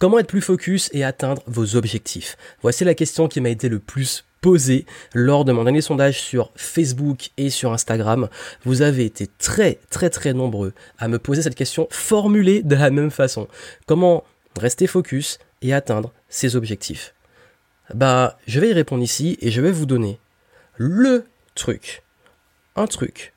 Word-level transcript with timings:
Comment 0.00 0.18
être 0.18 0.28
plus 0.28 0.40
focus 0.40 0.88
et 0.94 1.04
atteindre 1.04 1.42
vos 1.46 1.76
objectifs? 1.76 2.38
Voici 2.62 2.84
la 2.84 2.94
question 2.94 3.28
qui 3.28 3.42
m'a 3.42 3.50
été 3.50 3.68
le 3.68 3.78
plus 3.78 4.24
posée 4.40 4.86
lors 5.12 5.44
de 5.44 5.52
mon 5.52 5.64
dernier 5.64 5.82
sondage 5.82 6.22
sur 6.22 6.52
Facebook 6.56 7.28
et 7.36 7.50
sur 7.50 7.74
Instagram. 7.74 8.30
Vous 8.64 8.80
avez 8.80 9.04
été 9.04 9.26
très 9.26 9.78
très 9.90 10.08
très 10.08 10.32
nombreux 10.32 10.72
à 10.98 11.06
me 11.08 11.18
poser 11.18 11.42
cette 11.42 11.54
question 11.54 11.86
formulée 11.90 12.62
de 12.62 12.76
la 12.76 12.88
même 12.88 13.10
façon. 13.10 13.46
Comment 13.84 14.24
rester 14.58 14.86
focus 14.86 15.38
et 15.60 15.74
atteindre 15.74 16.14
ses 16.30 16.56
objectifs? 16.56 17.14
Bah, 17.92 18.38
je 18.46 18.58
vais 18.58 18.70
y 18.70 18.72
répondre 18.72 19.02
ici 19.02 19.36
et 19.42 19.50
je 19.50 19.60
vais 19.60 19.70
vous 19.70 19.84
donner 19.84 20.18
le 20.78 21.26
truc, 21.54 22.04
un 22.74 22.86
truc 22.86 23.34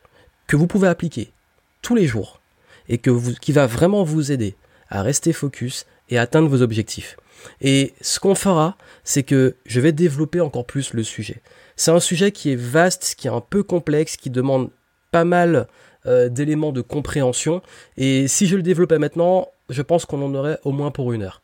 que 0.48 0.56
vous 0.56 0.68
pouvez 0.68 0.88
appliquer 0.88 1.34
tous 1.82 1.96
les 1.96 2.08
jours 2.08 2.40
et 2.88 3.00
qui 3.00 3.52
va 3.52 3.68
vraiment 3.68 4.06
vous 4.06 4.32
aider 4.32 4.56
à 4.88 5.02
rester 5.02 5.34
focus 5.34 5.86
et 6.14 6.18
atteindre 6.20 6.48
vos 6.48 6.62
objectifs. 6.62 7.18
Et 7.60 7.94
ce 8.02 8.20
qu'on 8.20 8.36
fera, 8.36 8.78
c'est 9.04 9.24
que 9.24 9.56
je 9.66 9.82
vais 9.82 9.92
développer 9.92 10.42
encore 10.42 10.66
plus 10.66 10.94
le 10.94 11.04
sujet. 11.04 11.42
C'est 11.76 11.92
un 11.92 12.00
sujet 12.00 12.32
qui 12.32 12.52
est 12.52 12.56
vaste, 12.56 13.16
qui 13.18 13.28
est 13.28 13.32
un 13.32 13.42
peu 13.42 13.64
complexe, 13.64 14.16
qui 14.16 14.30
demande 14.30 14.70
pas 15.12 15.26
mal 15.26 15.68
euh, 16.06 16.30
d'éléments 16.30 16.72
de 16.72 16.82
compréhension. 16.82 17.62
Et 17.98 18.28
si 18.28 18.46
je 18.46 18.56
le 18.56 18.62
développais 18.62 19.00
maintenant, 19.00 19.48
je 19.70 19.82
pense 19.82 20.06
qu'on 20.06 20.22
en 20.22 20.36
aurait 20.36 20.60
au 20.64 20.72
moins 20.72 20.92
pour 20.92 21.14
une 21.14 21.24
heure, 21.24 21.42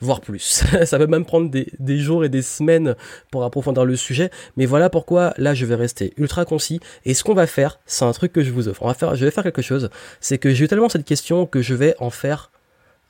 voire 0.00 0.20
plus. 0.20 0.62
Ça 0.84 0.98
peut 0.98 1.06
même 1.08 1.24
prendre 1.24 1.50
des, 1.50 1.98
jours 1.98 2.24
et 2.24 2.28
des 2.28 2.42
semaines 2.42 2.94
pour 3.32 3.42
approfondir 3.42 3.84
le 3.84 3.96
sujet. 3.96 4.30
Mais 4.56 4.66
voilà 4.66 4.88
pourquoi 4.88 5.34
là, 5.36 5.52
je 5.52 5.66
vais 5.66 5.74
rester 5.74 6.14
ultra 6.16 6.44
concis. 6.44 6.78
Et 7.04 7.14
ce 7.14 7.24
qu'on 7.24 7.34
va 7.34 7.48
faire, 7.48 7.80
c'est 7.86 8.04
un 8.04 8.12
truc 8.12 8.32
que 8.32 8.42
je 8.42 8.52
vous 8.52 8.68
offre. 8.68 8.84
On 8.84 9.14
je 9.14 9.24
vais 9.24 9.32
faire 9.32 9.42
quelque 9.42 9.62
chose. 9.62 9.90
C'est 10.20 10.38
que 10.38 10.50
j'ai 10.50 10.66
eu 10.66 10.68
tellement 10.68 10.88
cette 10.88 11.04
question 11.04 11.44
que 11.46 11.60
je 11.60 11.74
vais 11.74 11.96
en 11.98 12.10
faire 12.10 12.52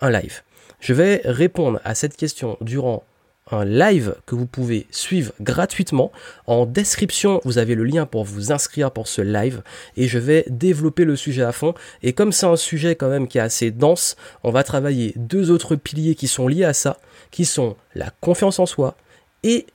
un 0.01 0.11
live. 0.11 0.43
Je 0.83 0.95
vais 0.95 1.21
répondre 1.25 1.81
à 1.85 1.95
cette 1.95 2.17
question 2.17 2.59
durant 2.61 3.05
un 3.53 3.65
live 3.65 4.17
que 4.27 4.35
vous 4.35 4.47
pouvez 4.47 4.89
suivre 4.91 5.33
gratuitement. 5.41 6.11
En 6.49 6.67
description, 6.67 7.41
vous 7.45 7.59
avez 7.59 7.77
le 7.77 7.85
lien 7.85 8.05
pour 8.05 8.25
vous 8.25 8.51
inscrire 8.51 8.91
pour 8.91 9.07
ce 9.07 9.23
live 9.23 9.63
et 9.97 10.09
je 10.09 10.19
vais 10.19 10.45
développer 10.49 11.05
le 11.05 11.15
sujet 11.15 11.45
à 11.45 11.53
fond. 11.53 11.75
Et 12.03 12.15
comme 12.15 12.33
c'est 12.33 12.47
un 12.47 12.57
sujet 12.57 12.97
quand 12.97 13.09
même 13.09 13.29
qui 13.29 13.39
est 13.39 13.43
assez 13.43 13.71
dense, 13.71 14.17
on 14.43 14.51
va 14.51 14.65
travailler 14.65 15.13
deux 15.15 15.53
autres 15.53 15.77
piliers 15.77 16.17
qui 16.17 16.27
sont 16.27 16.49
liés 16.49 16.65
à 16.65 16.73
ça, 16.73 16.99
qui 17.31 17.45
sont 17.45 17.77
la 17.95 18.11
confiance 18.21 18.59
en 18.59 18.67
soi 18.67 18.97
et 19.45 19.67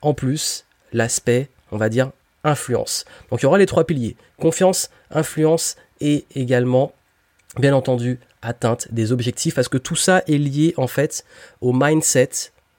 en 0.00 0.12
plus 0.12 0.64
l'aspect, 0.92 1.50
on 1.70 1.76
va 1.76 1.88
dire, 1.88 2.10
influence. 2.42 3.04
Donc 3.30 3.42
il 3.42 3.44
y 3.44 3.46
aura 3.46 3.58
les 3.58 3.66
trois 3.66 3.84
piliers, 3.84 4.16
confiance, 4.40 4.90
influence 5.12 5.76
et 6.00 6.24
également, 6.34 6.92
bien 7.58 7.74
entendu, 7.74 8.18
atteinte 8.40 8.88
des 8.92 9.12
objectifs, 9.12 9.54
parce 9.54 9.68
que 9.68 9.78
tout 9.78 9.96
ça 9.96 10.22
est 10.26 10.38
lié 10.38 10.74
en 10.76 10.86
fait 10.86 11.24
au 11.60 11.72
mindset 11.72 12.30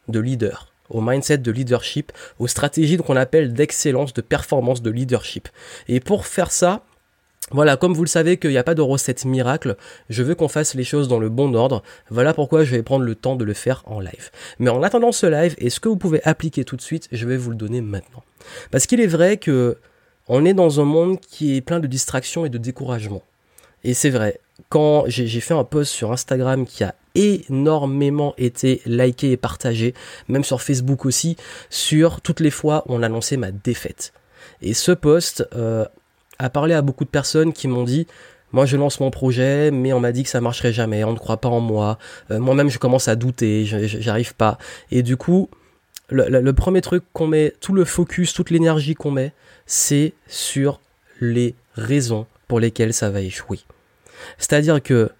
de 0.08 0.20
leader, 0.20 0.72
au 0.90 1.02
mindset 1.02 1.38
de 1.40 1.52
leadership, 1.52 2.12
aux 2.40 2.48
stratégies 2.48 2.98
qu'on 2.98 3.16
appelle 3.16 3.54
d'excellence, 3.54 4.14
de 4.14 4.22
performance, 4.22 4.82
de 4.82 4.90
leadership. 4.92 5.48
Et 5.88 6.00
pour 6.00 6.26
faire 6.26 6.52
ça, 6.52 6.84
voilà, 7.52 7.78
comme 7.78 7.94
vous 7.94 8.04
le 8.04 8.10
savez 8.10 8.38
qu'il 8.38 8.52
n'y 8.52 8.58
a 8.58 8.64
pas 8.64 8.74
de 8.74 8.82
recette 8.82 9.26
miracle, 9.26 9.76
je 10.10 10.24
veux 10.24 10.34
qu'on 10.34 10.48
fasse 10.48 10.76
les 10.76 10.84
choses 10.84 11.08
dans 11.08 11.20
le 11.20 11.30
bon 11.30 11.54
ordre. 11.54 11.84
Voilà 12.10 12.34
pourquoi 12.34 12.64
je 12.64 12.72
vais 12.72 12.84
prendre 12.84 13.04
le 13.04 13.16
temps 13.16 13.36
de 13.36 13.44
le 13.44 13.54
faire 13.54 13.84
en 13.86 14.00
live. 14.00 14.32
Mais 14.60 14.70
en 14.70 14.82
attendant 14.82 15.12
ce 15.12 15.28
live, 15.28 15.54
et 15.58 15.70
ce 15.70 15.80
que 15.80 15.90
vous 15.90 15.98
pouvez 15.98 16.24
appliquer 16.24 16.64
tout 16.64 16.78
de 16.78 16.82
suite, 16.82 17.10
je 17.12 17.28
vais 17.28 17.38
vous 17.38 17.52
le 17.52 17.58
donner 17.58 17.82
maintenant. 17.82 18.24
Parce 18.72 18.88
qu'il 18.88 19.02
est 19.02 19.08
vrai 19.08 19.38
que 19.38 19.78
on 20.30 20.46
est 20.46 20.54
dans 20.54 20.80
un 20.80 20.86
monde 20.86 21.20
qui 21.20 21.58
est 21.58 21.62
plein 21.62 21.82
de 21.82 21.88
distractions 21.88 22.46
et 22.46 22.50
de 22.50 22.58
découragement. 22.58 23.24
Et 23.84 23.94
c'est 23.94 24.10
vrai, 24.10 24.40
quand 24.70 25.04
j'ai 25.08 25.40
fait 25.40 25.54
un 25.54 25.64
post 25.64 25.92
sur 25.92 26.12
Instagram 26.12 26.66
qui 26.66 26.84
a 26.84 26.96
énormément 27.16 28.34
été 28.38 28.82
liké 28.86 29.32
et 29.32 29.38
partagé, 29.38 29.94
même 30.28 30.44
sur 30.44 30.62
Facebook 30.62 31.06
aussi, 31.06 31.38
sur 31.70 32.22
toutes 32.22 32.40
les 32.40 32.52
fois 32.52 32.84
où 32.88 32.96
on 32.96 33.04
annonçait 33.04 33.38
ma 33.38 33.52
défaite. 33.52 34.14
Et 34.62 34.74
ce 34.74 34.92
post 34.92 35.48
euh, 35.56 35.86
a 36.40 36.50
parlé 36.50 36.74
à 36.74 36.82
beaucoup 36.82 37.06
de 37.06 37.10
personnes 37.10 37.54
qui 37.54 37.68
m'ont 37.68 37.84
dit 37.84 38.08
moi 38.52 38.66
je 38.66 38.78
lance 38.78 39.00
mon 39.00 39.12
projet, 39.12 39.72
mais 39.72 39.94
on 39.94 40.00
m'a 40.00 40.12
dit 40.12 40.24
que 40.24 40.30
ça 40.30 40.40
marcherait 40.40 40.74
jamais, 40.74 41.04
on 41.04 41.14
ne 41.14 41.18
croit 41.18 41.38
pas 41.38 41.50
en 41.50 41.60
moi. 41.60 41.98
Euh, 42.32 42.40
moi-même 42.40 42.70
je 42.70 42.78
commence 42.78 43.08
à 43.08 43.16
douter, 43.16 43.66
j'arrive 43.66 44.36
pas. 44.36 44.58
Et 44.92 45.02
du 45.02 45.18
coup, 45.18 45.50
le, 46.10 46.40
le 46.40 46.54
premier 46.54 46.82
truc 46.82 47.04
qu'on 47.14 47.28
met, 47.28 47.54
tout 47.60 47.74
le 47.74 47.84
focus, 47.84 48.34
toute 48.34 48.52
l'énergie 48.52 48.94
qu'on 48.94 49.12
met, 49.12 49.34
c'est 49.66 50.14
sur 50.28 50.80
les 51.20 51.56
raisons 51.76 52.28
pour 52.48 52.60
lesquelles 52.60 52.94
ça 52.94 53.10
va 53.10 53.22
échouer. 53.22 53.60
C'est-à-dire 54.38 54.82
que, 54.82 55.12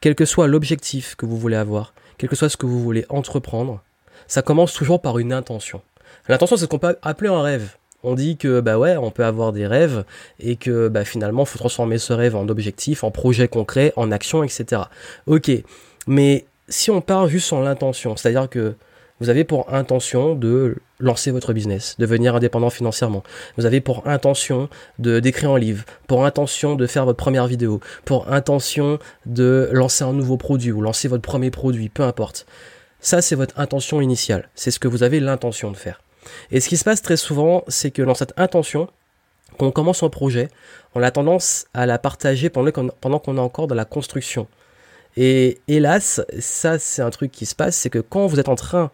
quel 0.00 0.14
que 0.14 0.24
soit 0.24 0.46
l'objectif 0.46 1.14
que 1.16 1.26
vous 1.26 1.38
voulez 1.38 1.56
avoir, 1.56 1.94
quel 2.18 2.28
que 2.28 2.36
soit 2.36 2.48
ce 2.48 2.56
que 2.56 2.66
vous 2.66 2.82
voulez 2.82 3.04
entreprendre, 3.08 3.82
ça 4.26 4.42
commence 4.42 4.72
toujours 4.72 5.00
par 5.00 5.18
une 5.18 5.32
intention. 5.32 5.82
L'intention, 6.28 6.56
c'est 6.56 6.62
ce 6.62 6.68
qu'on 6.68 6.78
peut 6.78 6.96
appeler 7.02 7.30
un 7.30 7.42
rêve. 7.42 7.76
On 8.02 8.14
dit 8.14 8.36
que 8.36 8.60
bah 8.60 8.78
ouais, 8.78 8.96
on 8.96 9.10
peut 9.10 9.24
avoir 9.24 9.52
des 9.52 9.66
rêves 9.66 10.04
et 10.38 10.56
que 10.56 10.88
bah 10.88 11.04
finalement, 11.04 11.44
faut 11.44 11.58
transformer 11.58 11.98
ce 11.98 12.12
rêve 12.12 12.36
en 12.36 12.48
objectif, 12.48 13.04
en 13.04 13.10
projet 13.10 13.48
concret, 13.48 13.92
en 13.96 14.12
action, 14.12 14.44
etc. 14.44 14.82
Ok, 15.26 15.50
mais 16.06 16.46
si 16.68 16.90
on 16.90 17.00
part 17.00 17.28
juste 17.28 17.46
sur 17.46 17.60
l'intention, 17.60 18.16
c'est-à-dire 18.16 18.48
que 18.48 18.74
vous 19.20 19.30
avez 19.30 19.44
pour 19.44 19.72
intention 19.72 20.34
de 20.34 20.76
lancer 20.98 21.30
votre 21.30 21.52
business, 21.52 21.96
devenir 21.98 22.34
indépendant 22.34 22.70
financièrement. 22.70 23.22
Vous 23.56 23.66
avez 23.66 23.80
pour 23.80 24.06
intention 24.06 24.68
de 24.98 25.20
d'écrire 25.20 25.52
un 25.52 25.58
livre, 25.58 25.84
pour 26.06 26.24
intention 26.24 26.74
de 26.74 26.86
faire 26.86 27.04
votre 27.04 27.16
première 27.16 27.46
vidéo, 27.46 27.80
pour 28.04 28.32
intention 28.32 28.98
de 29.24 29.68
lancer 29.72 30.04
un 30.04 30.12
nouveau 30.12 30.36
produit 30.36 30.72
ou 30.72 30.80
lancer 30.80 31.08
votre 31.08 31.22
premier 31.22 31.50
produit, 31.50 31.88
peu 31.88 32.02
importe. 32.02 32.46
Ça, 33.00 33.22
c'est 33.22 33.36
votre 33.36 33.58
intention 33.58 34.00
initiale. 34.00 34.48
C'est 34.54 34.70
ce 34.70 34.78
que 34.78 34.88
vous 34.88 35.02
avez 35.02 35.20
l'intention 35.20 35.70
de 35.70 35.76
faire. 35.76 36.00
Et 36.50 36.60
ce 36.60 36.68
qui 36.68 36.76
se 36.76 36.84
passe 36.84 37.02
très 37.02 37.16
souvent, 37.16 37.62
c'est 37.68 37.90
que 37.90 38.02
dans 38.02 38.14
cette 38.14 38.32
intention, 38.36 38.88
quand 39.58 39.66
on 39.66 39.70
commence 39.70 40.02
un 40.02 40.08
projet, 40.08 40.48
on 40.94 41.02
a 41.02 41.10
tendance 41.10 41.66
à 41.72 41.86
la 41.86 41.98
partager 41.98 42.50
pendant 42.50 42.72
qu'on 42.72 43.36
est 43.36 43.40
encore 43.40 43.66
dans 43.66 43.74
la 43.74 43.84
construction. 43.84 44.48
Et 45.16 45.58
hélas, 45.68 46.22
ça 46.38 46.78
c'est 46.78 47.02
un 47.02 47.10
truc 47.10 47.32
qui 47.32 47.46
se 47.46 47.54
passe, 47.54 47.76
c'est 47.76 47.90
que 47.90 47.98
quand 47.98 48.26
vous 48.26 48.38
êtes 48.38 48.48
en 48.48 48.54
train 48.54 48.90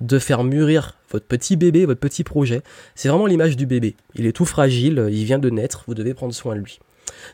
de 0.00 0.18
faire 0.18 0.44
mûrir 0.44 0.96
votre 1.10 1.26
petit 1.26 1.56
bébé, 1.56 1.86
votre 1.86 2.00
petit 2.00 2.24
projet, 2.24 2.62
c'est 2.94 3.08
vraiment 3.08 3.26
l'image 3.26 3.56
du 3.56 3.66
bébé. 3.66 3.96
Il 4.14 4.26
est 4.26 4.32
tout 4.32 4.44
fragile, 4.44 5.08
il 5.10 5.24
vient 5.24 5.38
de 5.38 5.50
naître, 5.50 5.84
vous 5.86 5.94
devez 5.94 6.14
prendre 6.14 6.34
soin 6.34 6.54
de 6.54 6.60
lui. 6.60 6.78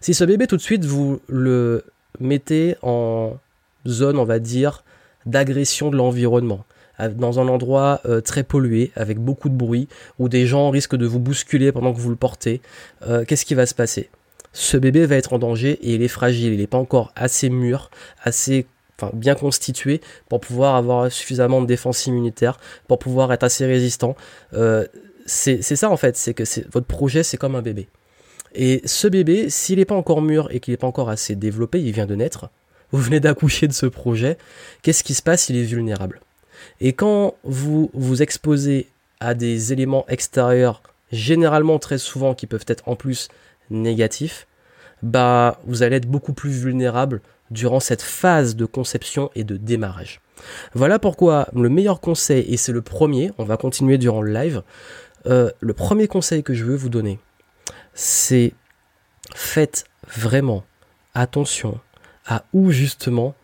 Si 0.00 0.14
ce 0.14 0.24
bébé 0.24 0.46
tout 0.46 0.56
de 0.56 0.62
suite 0.62 0.84
vous 0.84 1.20
le 1.28 1.84
mettez 2.18 2.76
en 2.82 3.36
zone, 3.86 4.18
on 4.18 4.24
va 4.24 4.38
dire, 4.38 4.84
d'agression 5.26 5.90
de 5.90 5.96
l'environnement, 5.96 6.64
dans 7.08 7.40
un 7.40 7.48
endroit 7.48 8.00
euh, 8.04 8.20
très 8.20 8.42
pollué, 8.42 8.92
avec 8.94 9.18
beaucoup 9.18 9.48
de 9.48 9.54
bruit, 9.54 9.88
où 10.18 10.28
des 10.28 10.46
gens 10.46 10.70
risquent 10.70 10.96
de 10.96 11.06
vous 11.06 11.18
bousculer 11.18 11.72
pendant 11.72 11.94
que 11.94 11.98
vous 11.98 12.10
le 12.10 12.16
portez, 12.16 12.60
euh, 13.06 13.24
qu'est-ce 13.24 13.44
qui 13.44 13.54
va 13.54 13.66
se 13.66 13.74
passer? 13.74 14.10
Ce 14.52 14.76
bébé 14.76 15.06
va 15.06 15.16
être 15.16 15.32
en 15.32 15.38
danger 15.38 15.72
et 15.82 15.94
il 15.94 16.02
est 16.02 16.08
fragile, 16.08 16.52
il 16.52 16.60
n'est 16.60 16.66
pas 16.66 16.78
encore 16.78 17.12
assez 17.16 17.50
mûr, 17.50 17.90
assez 18.22 18.66
bien 19.14 19.34
constitué 19.34 20.00
pour 20.28 20.40
pouvoir 20.40 20.74
avoir 20.76 21.10
suffisamment 21.10 21.62
de 21.62 21.66
défense 21.66 22.06
immunitaire, 22.06 22.58
pour 22.86 22.98
pouvoir 22.98 23.32
être 23.32 23.44
assez 23.44 23.64
résistant. 23.64 24.14
Euh, 24.54 24.86
c'est 25.26 25.62
ça 25.62 25.90
en 25.90 25.96
fait, 25.96 26.16
c'est 26.16 26.34
que 26.34 26.44
votre 26.70 26.86
projet 26.86 27.22
c'est 27.22 27.36
comme 27.36 27.54
un 27.54 27.62
bébé. 27.62 27.88
Et 28.52 28.82
ce 28.84 29.06
bébé, 29.06 29.48
s'il 29.48 29.78
n'est 29.78 29.84
pas 29.84 29.94
encore 29.94 30.22
mûr 30.22 30.48
et 30.50 30.58
qu'il 30.58 30.72
n'est 30.72 30.78
pas 30.78 30.88
encore 30.88 31.08
assez 31.08 31.36
développé, 31.36 31.80
il 31.80 31.92
vient 31.92 32.06
de 32.06 32.16
naître, 32.16 32.50
vous 32.90 33.00
venez 33.00 33.20
d'accoucher 33.20 33.68
de 33.68 33.72
ce 33.72 33.86
projet, 33.86 34.38
qu'est-ce 34.82 35.04
qui 35.04 35.14
se 35.14 35.22
passe? 35.22 35.48
Il 35.48 35.56
est 35.56 35.64
vulnérable. 35.64 36.20
Et 36.80 36.92
quand 36.92 37.34
vous 37.44 37.90
vous 37.94 38.22
exposez 38.22 38.88
à 39.20 39.34
des 39.34 39.72
éléments 39.72 40.04
extérieurs, 40.08 40.82
généralement 41.12 41.78
très 41.78 41.98
souvent 41.98 42.34
qui 42.34 42.46
peuvent 42.46 42.64
être 42.66 42.88
en 42.88 42.96
plus 42.96 43.28
négatif, 43.70 44.46
bah 45.02 45.60
vous 45.64 45.82
allez 45.82 45.96
être 45.96 46.08
beaucoup 46.08 46.32
plus 46.32 46.50
vulnérable 46.50 47.22
durant 47.50 47.80
cette 47.80 48.02
phase 48.02 48.54
de 48.56 48.64
conception 48.64 49.30
et 49.34 49.44
de 49.44 49.56
démarrage. 49.56 50.20
Voilà 50.74 50.98
pourquoi 50.98 51.48
le 51.54 51.68
meilleur 51.68 52.00
conseil, 52.00 52.44
et 52.52 52.56
c'est 52.56 52.72
le 52.72 52.82
premier, 52.82 53.32
on 53.38 53.44
va 53.44 53.56
continuer 53.56 53.98
durant 53.98 54.22
le 54.22 54.32
live, 54.32 54.62
euh, 55.26 55.50
le 55.60 55.74
premier 55.74 56.08
conseil 56.08 56.42
que 56.42 56.54
je 56.54 56.64
veux 56.64 56.76
vous 56.76 56.88
donner, 56.88 57.18
c'est 57.94 58.54
faites 59.34 59.84
vraiment 60.16 60.64
attention 61.14 61.78
à 62.26 62.44
où 62.52 62.70
justement, 62.70 63.34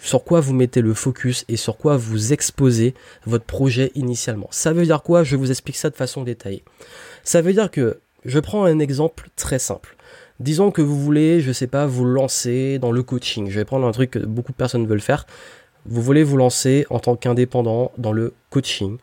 sur 0.00 0.24
quoi 0.24 0.40
vous 0.40 0.54
mettez 0.54 0.80
le 0.80 0.94
focus 0.94 1.44
et 1.48 1.56
sur 1.56 1.76
quoi 1.76 1.96
vous 1.96 2.32
exposez 2.32 2.94
votre 3.26 3.44
projet 3.44 3.92
initialement. 3.94 4.48
Ça 4.50 4.72
veut 4.72 4.84
dire 4.84 5.02
quoi? 5.02 5.22
Je 5.22 5.36
vous 5.36 5.50
explique 5.50 5.76
ça 5.76 5.90
de 5.90 5.96
façon 5.96 6.22
détaillée. 6.22 6.64
Ça 7.22 7.42
veut 7.42 7.52
dire 7.52 7.70
que 7.70 8.00
je 8.24 8.38
prends 8.38 8.64
un 8.64 8.78
exemple 8.78 9.28
très 9.36 9.58
simple. 9.58 9.96
Disons 10.40 10.70
que 10.70 10.82
vous 10.82 10.98
voulez, 10.98 11.40
je 11.40 11.52
sais 11.52 11.66
pas, 11.66 11.86
vous 11.86 12.04
lancer 12.04 12.78
dans 12.78 12.92
le 12.92 13.02
coaching. 13.02 13.50
Je 13.50 13.58
vais 13.58 13.64
prendre 13.64 13.86
un 13.86 13.92
truc 13.92 14.12
que 14.12 14.18
beaucoup 14.18 14.52
de 14.52 14.56
personnes 14.56 14.86
veulent 14.86 15.00
faire. 15.00 15.26
Vous 15.86 16.02
voulez 16.02 16.22
vous 16.22 16.36
lancer 16.36 16.86
en 16.90 16.98
tant 16.98 17.16
qu'indépendant 17.16 17.92
dans 17.98 18.12
le 18.12 18.32
coaching. 18.48 18.96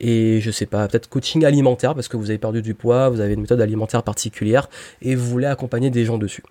Et 0.00 0.40
je 0.40 0.50
sais 0.50 0.66
pas, 0.66 0.88
peut-être 0.88 1.08
coaching 1.08 1.44
alimentaire 1.44 1.94
parce 1.94 2.08
que 2.08 2.16
vous 2.16 2.30
avez 2.30 2.38
perdu 2.38 2.62
du 2.62 2.74
poids, 2.74 3.08
vous 3.08 3.20
avez 3.20 3.34
une 3.34 3.42
méthode 3.42 3.60
alimentaire 3.60 4.02
particulière 4.02 4.68
et 5.02 5.14
vous 5.14 5.26
voulez 5.26 5.46
accompagner 5.46 5.90
des 5.90 6.04
gens 6.04 6.18
dessus. 6.18 6.42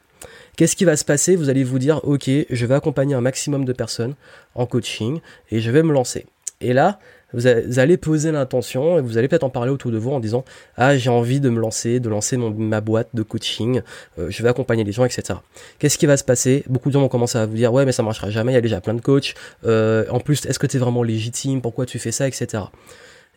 Qu'est-ce 0.56 0.76
qui 0.76 0.86
va 0.86 0.96
se 0.96 1.06
passer? 1.06 1.36
Vous 1.36 1.50
allez 1.50 1.64
vous 1.64 1.80
dire, 1.80 2.00
ok, 2.04 2.30
je 2.50 2.66
vais 2.66 2.76
accompagner 2.76 3.16
un 3.16 3.22
maximum 3.22 3.66
de 3.66 3.74
personnes 3.74 4.16
en 4.56 4.66
coaching 4.66 5.20
et 5.52 5.62
je 5.62 5.72
vais 5.72 5.84
me 5.84 5.94
lancer. 5.94 6.28
Et 6.62 6.74
là, 6.74 7.00
vous 7.34 7.48
allez 7.48 7.98
poser 7.98 8.32
l'intention 8.32 8.98
et 8.98 9.02
vous 9.02 9.18
allez 9.18 9.28
peut-être 9.28 9.44
en 9.44 9.50
parler 9.50 9.72
autour 9.72 9.92
de 9.92 9.98
vous 9.98 10.12
en 10.12 10.20
disant 10.20 10.44
ah 10.78 10.98
j'ai 10.98 11.10
envie 11.10 11.40
de 11.40 11.50
me 11.50 11.60
lancer, 11.60 12.00
de 12.00 12.10
lancer 12.10 12.38
ma 12.38 12.82
boîte 12.82 13.10
de 13.14 13.24
coaching, 13.24 13.82
euh, 14.18 14.28
je 14.30 14.44
vais 14.44 14.50
accompagner 14.50 14.84
les 14.84 14.92
gens, 14.92 15.06
etc. 15.06 15.40
Qu'est-ce 15.78 15.98
qui 15.98 16.06
va 16.06 16.18
se 16.18 16.24
passer? 16.24 16.64
Beaucoup 16.68 16.90
de 16.90 16.94
gens 16.94 17.02
vont 17.02 17.10
commencer 17.10 17.38
à 17.38 17.46
vous 17.46 17.56
dire 17.56 17.72
ouais 17.74 17.86
mais 17.86 17.92
ça 17.92 18.04
marchera 18.04 18.30
jamais, 18.30 18.52
il 18.52 18.56
y 18.56 18.60
a 18.60 18.62
déjà 18.62 18.82
plein 18.82 18.94
de 18.94 19.02
coachs. 19.02 19.36
Euh, 19.66 20.06
en 20.10 20.20
plus 20.20 20.46
est-ce 20.46 20.60
que 20.60 20.68
tu 20.68 20.78
es 20.78 20.80
vraiment 20.80 21.04
légitime? 21.04 21.62
Pourquoi 21.62 21.86
tu 21.86 22.00
fais 22.00 22.12
ça, 22.12 22.28
etc. 22.28 22.64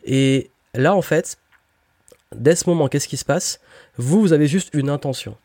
Et 0.05 0.49
là 0.73 0.95
en 0.95 1.01
fait, 1.01 1.37
dès 2.35 2.55
ce 2.55 2.69
moment, 2.69 2.87
qu'est-ce 2.87 3.07
qui 3.07 3.17
se 3.17 3.25
passe? 3.25 3.59
Vous, 3.97 4.21
vous 4.21 4.33
avez 4.33 4.47
juste 4.47 4.69
une 4.73 4.89
intention. 4.89 5.35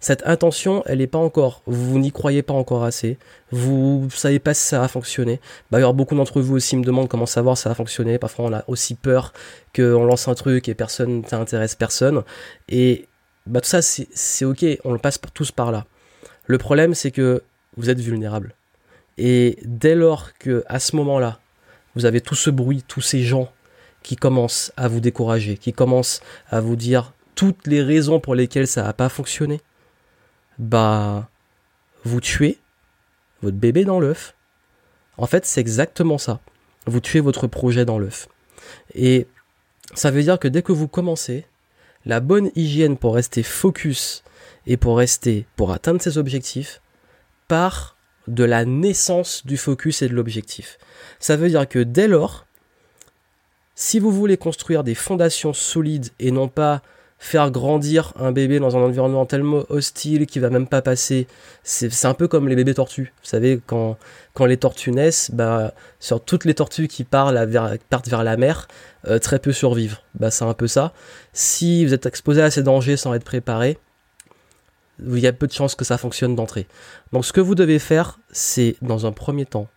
Cette 0.00 0.26
intention, 0.26 0.82
elle 0.86 0.98
n'est 0.98 1.06
pas 1.06 1.18
encore, 1.18 1.62
vous 1.66 1.98
n'y 1.98 2.12
croyez 2.12 2.42
pas 2.42 2.54
encore 2.54 2.84
assez, 2.84 3.18
vous 3.50 4.08
savez 4.10 4.38
pas 4.38 4.54
si 4.54 4.64
ça 4.64 4.80
va 4.80 4.88
fonctionner. 4.88 5.40
D'ailleurs, 5.70 5.94
beaucoup 5.94 6.14
d'entre 6.14 6.40
vous 6.40 6.54
aussi 6.56 6.76
me 6.76 6.84
demandent 6.84 7.08
comment 7.08 7.26
savoir 7.26 7.56
si 7.56 7.64
ça 7.64 7.70
va 7.70 7.74
fonctionner. 7.74 8.18
Parfois, 8.18 8.46
on 8.46 8.52
a 8.52 8.64
aussi 8.68 8.94
peur 8.94 9.32
qu'on 9.74 10.04
lance 10.04 10.28
un 10.28 10.34
truc 10.34 10.68
et 10.68 10.74
personne 10.74 11.22
t'intéresse 11.22 11.74
personne. 11.74 12.22
Et 12.68 13.06
bah, 13.46 13.60
tout 13.60 13.68
ça, 13.68 13.82
c'est 13.82 14.44
ok, 14.44 14.64
on 14.84 14.92
le 14.92 14.98
passe 14.98 15.18
tous 15.34 15.52
par 15.52 15.72
là. 15.72 15.86
Le 16.46 16.58
problème, 16.58 16.94
c'est 16.94 17.10
que 17.10 17.42
vous 17.76 17.90
êtes 17.90 18.00
vulnérable. 18.00 18.54
Et 19.18 19.58
dès 19.64 19.94
lors 19.94 20.32
que, 20.38 20.64
à 20.68 20.78
ce 20.78 20.96
moment-là, 20.96 21.38
vous 21.94 22.06
avez 22.06 22.20
tout 22.20 22.34
ce 22.34 22.50
bruit, 22.50 22.84
tous 22.86 23.00
ces 23.00 23.22
gens 23.22 23.50
qui 24.02 24.16
commencent 24.16 24.72
à 24.76 24.88
vous 24.88 25.00
décourager, 25.00 25.56
qui 25.56 25.72
commencent 25.72 26.20
à 26.48 26.60
vous 26.60 26.76
dire 26.76 27.12
toutes 27.34 27.66
les 27.66 27.82
raisons 27.82 28.20
pour 28.20 28.34
lesquelles 28.34 28.66
ça 28.66 28.82
n'a 28.82 28.92
pas 28.92 29.08
fonctionné, 29.08 29.60
bah, 30.58 31.28
vous 32.04 32.20
tuez 32.20 32.58
votre 33.42 33.56
bébé 33.56 33.84
dans 33.84 34.00
l'œuf. 34.00 34.34
En 35.16 35.26
fait, 35.26 35.46
c'est 35.46 35.60
exactement 35.60 36.18
ça. 36.18 36.40
Vous 36.86 37.00
tuez 37.00 37.20
votre 37.20 37.46
projet 37.46 37.84
dans 37.84 37.98
l'œuf. 37.98 38.28
Et 38.94 39.26
ça 39.94 40.10
veut 40.10 40.22
dire 40.22 40.38
que 40.38 40.48
dès 40.48 40.62
que 40.62 40.72
vous 40.72 40.88
commencez, 40.88 41.46
la 42.04 42.20
bonne 42.20 42.50
hygiène 42.54 42.96
pour 42.96 43.14
rester 43.14 43.42
focus 43.42 44.22
et 44.66 44.76
pour 44.76 44.98
rester, 44.98 45.46
pour 45.56 45.72
atteindre 45.72 46.00
ses 46.00 46.18
objectifs, 46.18 46.80
part 47.48 47.96
de 48.26 48.44
la 48.44 48.64
naissance 48.64 49.44
du 49.46 49.56
focus 49.56 50.02
et 50.02 50.08
de 50.08 50.14
l'objectif. 50.14 50.78
Ça 51.18 51.36
veut 51.36 51.48
dire 51.48 51.68
que 51.68 51.78
dès 51.78 52.08
lors, 52.08 52.46
si 53.74 53.98
vous 53.98 54.12
voulez 54.12 54.36
construire 54.36 54.84
des 54.84 54.94
fondations 54.94 55.52
solides 55.52 56.10
et 56.18 56.30
non 56.30 56.48
pas 56.48 56.82
faire 57.18 57.50
grandir 57.50 58.12
un 58.16 58.30
bébé 58.30 58.60
dans 58.60 58.76
un 58.76 58.80
environnement 58.80 59.26
tellement 59.26 59.64
hostile 59.68 60.26
qui 60.26 60.38
va 60.38 60.50
même 60.50 60.68
pas 60.68 60.82
passer. 60.82 61.26
C'est 61.64 62.06
un 62.06 62.14
peu 62.14 62.28
comme 62.28 62.48
les 62.48 62.54
bébés 62.54 62.74
tortues. 62.74 63.12
Vous 63.22 63.28
savez, 63.28 63.60
quand, 63.66 63.98
quand 64.34 64.46
les 64.46 64.56
tortues 64.56 64.92
naissent, 64.92 65.30
bah, 65.32 65.74
sur 65.98 66.24
toutes 66.24 66.44
les 66.44 66.54
tortues 66.54 66.86
qui 66.86 67.02
partent 67.02 67.34
vers, 67.34 67.76
partent 67.90 68.08
vers 68.08 68.22
la 68.22 68.36
mer, 68.36 68.68
euh, 69.08 69.18
très 69.18 69.40
peu 69.40 69.52
survivent. 69.52 69.98
Bah, 70.14 70.30
c'est 70.30 70.44
un 70.44 70.54
peu 70.54 70.68
ça. 70.68 70.92
Si 71.32 71.84
vous 71.84 71.92
êtes 71.92 72.06
exposé 72.06 72.40
à 72.40 72.50
ces 72.50 72.62
dangers 72.62 72.96
sans 72.96 73.12
être 73.14 73.24
préparé, 73.24 73.78
il 75.04 75.18
y 75.18 75.26
a 75.26 75.32
peu 75.32 75.46
de 75.46 75.52
chances 75.52 75.74
que 75.74 75.84
ça 75.84 75.98
fonctionne 75.98 76.34
d'entrée. 76.34 76.66
Donc 77.12 77.24
ce 77.24 77.32
que 77.32 77.40
vous 77.40 77.54
devez 77.54 77.78
faire, 77.78 78.20
c'est 78.30 78.76
dans 78.80 79.06
un 79.06 79.12
premier 79.12 79.44
temps, 79.44 79.68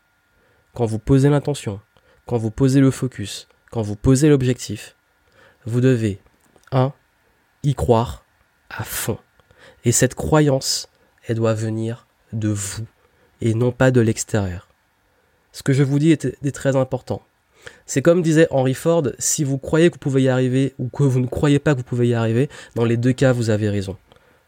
quand 0.73 0.85
vous 0.85 0.99
posez 0.99 1.29
l'intention, 1.29 1.79
quand 2.27 2.37
vous 2.37 2.51
posez 2.51 2.79
le 2.79 2.91
focus, 2.91 3.47
quand 3.71 3.81
vous 3.81 3.95
posez 3.95 4.29
l'objectif, 4.29 4.95
vous 5.65 5.81
devez 5.81 6.19
1 6.71 6.93
y 7.63 7.75
croire 7.75 8.23
à 8.69 8.83
fond. 8.83 9.17
Et 9.83 9.91
cette 9.91 10.15
croyance, 10.15 10.89
elle 11.27 11.37
doit 11.37 11.53
venir 11.53 12.07
de 12.33 12.49
vous 12.49 12.85
et 13.41 13.53
non 13.53 13.71
pas 13.71 13.91
de 13.91 14.01
l'extérieur. 14.01 14.67
Ce 15.51 15.63
que 15.63 15.73
je 15.73 15.83
vous 15.83 15.99
dis 15.99 16.11
est, 16.11 16.51
très 16.51 16.75
important. 16.75 17.21
C'est 17.85 18.01
comme 18.01 18.21
disait 18.21 18.47
Henry 18.51 18.73
Ford, 18.73 19.03
si 19.19 19.43
vous 19.43 19.57
croyez 19.57 19.89
que 19.89 19.95
vous 19.95 19.99
pouvez 19.99 20.23
y 20.23 20.29
arriver 20.29 20.73
ou 20.79 20.87
que 20.87 21.03
vous 21.03 21.19
ne 21.19 21.27
croyez 21.27 21.59
pas 21.59 21.73
que 21.73 21.79
vous 21.79 21.83
pouvez 21.83 22.07
y 22.07 22.13
arriver, 22.13 22.49
dans 22.75 22.85
les 22.85 22.97
deux 22.97 23.13
cas, 23.13 23.33
vous 23.33 23.49
avez 23.49 23.69
raison. 23.69 23.97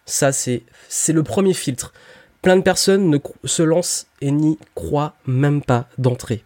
Ça, 0.06 0.32
c'est, 0.32 0.64
c'est 0.88 1.14
le 1.14 1.24
premier 1.24 1.54
filtre. 1.54 1.94
Plein 2.42 2.58
de 2.58 2.62
personnes 2.62 3.10
ne 3.10 3.20
se 3.46 3.64
lancent 3.64 4.08
et 4.22 4.32
n'y 4.32 4.58
croient 4.76 5.16
même 5.26 5.62
pas 5.62 5.88
d'entrée. 5.98 6.44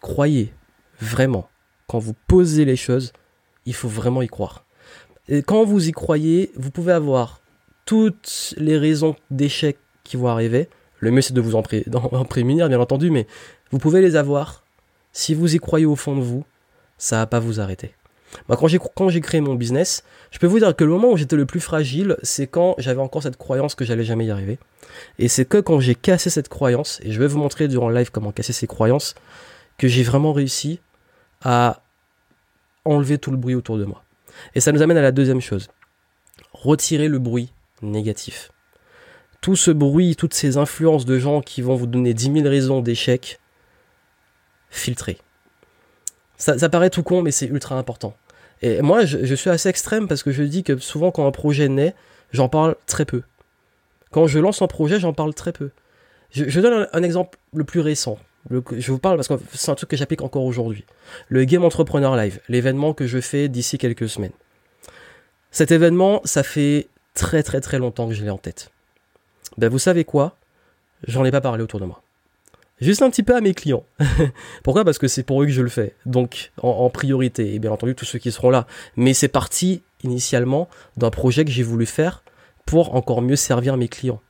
Croyez 0.00 0.52
vraiment. 1.00 1.48
Quand 1.86 1.98
vous 1.98 2.14
posez 2.26 2.64
les 2.64 2.76
choses, 2.76 3.12
il 3.64 3.74
faut 3.74 3.88
vraiment 3.88 4.22
y 4.22 4.28
croire. 4.28 4.65
Et 5.28 5.42
quand 5.42 5.64
vous 5.64 5.88
y 5.88 5.92
croyez, 5.92 6.52
vous 6.56 6.70
pouvez 6.70 6.92
avoir 6.92 7.40
toutes 7.84 8.54
les 8.56 8.78
raisons 8.78 9.16
d'échec 9.30 9.78
qui 10.04 10.16
vont 10.16 10.28
arriver. 10.28 10.68
Le 10.98 11.10
mieux, 11.10 11.22
c'est 11.22 11.34
de 11.34 11.40
vous 11.40 11.56
en, 11.56 11.62
prémunir, 12.28 12.68
bien 12.68 12.80
entendu, 12.80 13.10
mais 13.10 13.26
vous 13.70 13.78
pouvez 13.78 14.00
les 14.00 14.16
avoir. 14.16 14.64
Si 15.12 15.34
vous 15.34 15.54
y 15.54 15.58
croyez 15.58 15.86
au 15.86 15.96
fond 15.96 16.16
de 16.16 16.22
vous, 16.22 16.44
ça 16.98 17.16
va 17.16 17.26
pas 17.26 17.40
vous 17.40 17.60
arrêter. 17.60 17.94
J'ai, 18.66 18.78
quand 18.94 19.08
j'ai 19.08 19.20
créé 19.20 19.40
mon 19.40 19.54
business, 19.54 20.04
je 20.30 20.38
peux 20.38 20.46
vous 20.46 20.58
dire 20.58 20.74
que 20.74 20.84
le 20.84 20.90
moment 20.90 21.12
où 21.12 21.16
j'étais 21.16 21.36
le 21.36 21.46
plus 21.46 21.60
fragile, 21.60 22.16
c'est 22.22 22.46
quand 22.46 22.74
j'avais 22.78 23.00
encore 23.00 23.22
cette 23.22 23.36
croyance 23.36 23.74
que 23.74 23.84
j'allais 23.84 24.04
jamais 24.04 24.26
y 24.26 24.30
arriver. 24.30 24.58
Et 25.18 25.28
c'est 25.28 25.44
que 25.44 25.58
quand 25.58 25.80
j'ai 25.80 25.94
cassé 25.94 26.30
cette 26.30 26.48
croyance, 26.48 27.00
et 27.02 27.12
je 27.12 27.18
vais 27.18 27.26
vous 27.26 27.38
montrer 27.38 27.68
durant 27.68 27.88
le 27.88 27.96
live 27.96 28.10
comment 28.10 28.32
casser 28.32 28.52
ces 28.52 28.66
croyances, 28.66 29.14
que 29.78 29.88
j'ai 29.88 30.02
vraiment 30.02 30.32
réussi 30.32 30.80
à 31.42 31.82
enlever 32.84 33.18
tout 33.18 33.30
le 33.30 33.36
bruit 33.36 33.54
autour 33.54 33.78
de 33.78 33.84
moi. 33.84 34.02
Et 34.54 34.60
ça 34.60 34.72
nous 34.72 34.82
amène 34.82 34.96
à 34.96 35.02
la 35.02 35.12
deuxième 35.12 35.40
chose. 35.40 35.68
Retirer 36.52 37.08
le 37.08 37.18
bruit 37.18 37.52
négatif. 37.82 38.50
Tout 39.40 39.56
ce 39.56 39.70
bruit, 39.70 40.16
toutes 40.16 40.34
ces 40.34 40.56
influences 40.56 41.04
de 41.04 41.18
gens 41.18 41.40
qui 41.40 41.62
vont 41.62 41.76
vous 41.76 41.86
donner 41.86 42.14
10 42.14 42.32
000 42.32 42.48
raisons 42.48 42.80
d'échec, 42.80 43.38
filtrer. 44.70 45.18
Ça, 46.36 46.68
paraît 46.68 46.90
tout 46.90 47.02
con, 47.02 47.22
mais 47.22 47.30
c'est 47.30 47.46
ultra 47.46 47.78
important. 47.78 48.14
Et 48.62 48.82
moi, 48.82 49.04
je, 49.04 49.34
suis 49.34 49.50
assez 49.50 49.68
extrême 49.68 50.08
parce 50.08 50.22
que 50.22 50.32
je 50.32 50.42
dis 50.42 50.62
que 50.62 50.78
souvent 50.78 51.10
quand 51.10 51.26
un 51.26 51.30
projet 51.30 51.68
naît, 51.68 51.94
j'en 52.32 52.48
parle 52.48 52.76
très 52.86 53.04
peu. 53.04 53.22
Quand 54.10 54.26
je 54.26 54.38
lance 54.38 54.62
un 54.62 54.66
projet, 54.66 55.00
j'en 55.00 55.12
parle 55.12 55.34
très 55.34 55.52
peu. 55.52 55.70
Je, 56.30 56.60
donne 56.60 56.88
un, 56.92 57.02
exemple 57.02 57.38
le 57.54 57.64
plus 57.64 57.80
récent 57.80 58.18
je 58.50 58.92
vous 58.92 58.98
parle 58.98 59.16
parce 59.16 59.28
que 59.28 59.34
c'est 59.52 59.70
un 59.70 59.74
truc 59.74 59.90
que 59.90 59.96
j'applique 59.96 60.22
encore 60.22 60.44
aujourd'hui. 60.44 60.84
Le 61.28 61.44
Game 61.44 61.64
Entrepreneur 61.64 62.16
Live, 62.16 62.40
l'événement 62.48 62.94
que 62.94 63.06
je 63.06 63.20
fais 63.20 63.48
d'ici 63.48 63.78
quelques 63.78 64.08
semaines. 64.08 64.32
Cet 65.50 65.70
événement, 65.70 66.20
ça 66.24 66.42
fait 66.42 66.88
très 67.14 67.42
très 67.42 67.60
très 67.60 67.78
longtemps 67.78 68.08
que 68.08 68.14
je 68.14 68.22
l'ai 68.22 68.30
en 68.30 68.38
tête. 68.38 68.70
Ben 69.58 69.68
vous 69.68 69.78
savez 69.78 70.04
quoi? 70.04 70.36
J'en 71.06 71.24
ai 71.24 71.30
pas 71.30 71.40
parlé 71.40 71.62
autour 71.62 71.80
de 71.80 71.86
moi. 71.86 72.02
Juste 72.80 73.00
un 73.00 73.08
petit 73.08 73.22
peu 73.22 73.34
à 73.34 73.40
mes 73.40 73.54
clients. 73.54 73.84
Pourquoi? 74.62 74.84
Parce 74.84 74.98
que 74.98 75.08
c'est 75.08 75.22
pour 75.22 75.42
eux 75.42 75.46
que 75.46 75.52
je 75.52 75.62
le 75.62 75.70
fais. 75.70 75.94
Donc 76.04 76.52
en, 76.60 76.90
priorité. 76.90 77.54
Et 77.54 77.58
bien 77.58 77.72
entendu 77.72 77.94
tous 77.94 78.04
ceux 78.04 78.18
qui 78.18 78.30
seront 78.30 78.50
là. 78.50 78.66
Mais 78.96 79.14
c'est 79.14 79.28
parti 79.28 79.82
initialement 80.02 80.68
d'un 80.96 81.10
projet 81.10 81.44
que 81.44 81.50
j'ai 81.50 81.62
voulu 81.62 81.86
faire 81.86 82.22
pour 82.66 82.94
encore 82.94 83.22
mieux 83.22 83.36
servir 83.36 83.76
mes 83.78 83.88
clients. 83.88 84.20